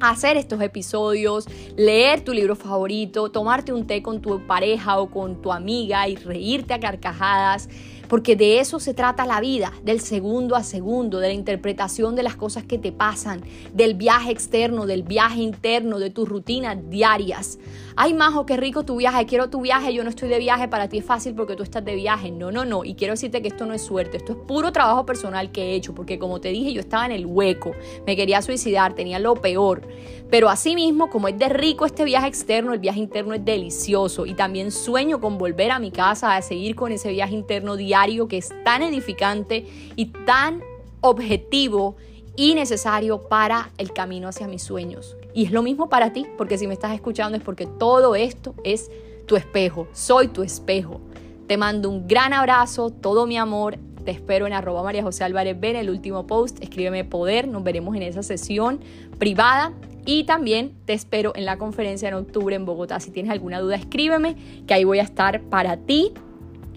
[0.00, 1.46] hacer estos episodios,
[1.76, 6.16] leer tu libro favorito, tomarte un té con tu pareja o con tu amiga y
[6.16, 7.68] reírte a carcajadas
[8.08, 12.22] porque de eso se trata la vida, del segundo a segundo, de la interpretación de
[12.22, 13.42] las cosas que te pasan,
[13.72, 17.58] del viaje externo, del viaje interno, de tus rutinas diarias.
[17.96, 20.88] Ay, Majo, qué rico tu viaje, quiero tu viaje, yo no estoy de viaje, para
[20.88, 22.30] ti es fácil porque tú estás de viaje.
[22.30, 22.84] No, no, no.
[22.84, 25.74] Y quiero decirte que esto no es suerte, esto es puro trabajo personal que he
[25.74, 27.72] hecho, porque como te dije, yo estaba en el hueco,
[28.06, 29.82] me quería suicidar, tenía lo peor.
[30.30, 34.34] Pero asimismo, como es de rico este viaje externo, el viaje interno es delicioso y
[34.34, 37.97] también sueño con volver a mi casa a seguir con ese viaje interno diario
[38.28, 40.62] que es tan edificante y tan
[41.00, 41.96] objetivo
[42.36, 45.16] y necesario para el camino hacia mis sueños.
[45.34, 48.54] Y es lo mismo para ti, porque si me estás escuchando es porque todo esto
[48.62, 48.90] es
[49.26, 51.00] tu espejo, soy tu espejo.
[51.48, 53.78] Te mando un gran abrazo, todo mi amor.
[54.04, 56.62] Te espero en arroba María José Álvarez en el último post.
[56.62, 58.80] Escríbeme poder, nos veremos en esa sesión
[59.18, 59.72] privada
[60.06, 63.00] y también te espero en la conferencia en octubre en Bogotá.
[63.00, 64.36] Si tienes alguna duda, escríbeme,
[64.66, 66.12] que ahí voy a estar para ti.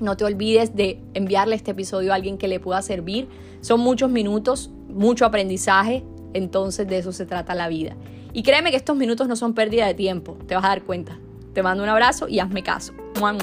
[0.02, 3.30] No te olvides de enviarle este episodio a alguien que le pueda servir.
[3.62, 7.96] Son muchos minutos, mucho aprendizaje, entonces de eso se trata la vida.
[8.34, 11.20] Y créeme que estos minutos no son pérdida de tiempo, te vas a dar cuenta.
[11.54, 12.94] Te mando un abrazo y hazme caso.
[13.20, 13.34] ¡Mua,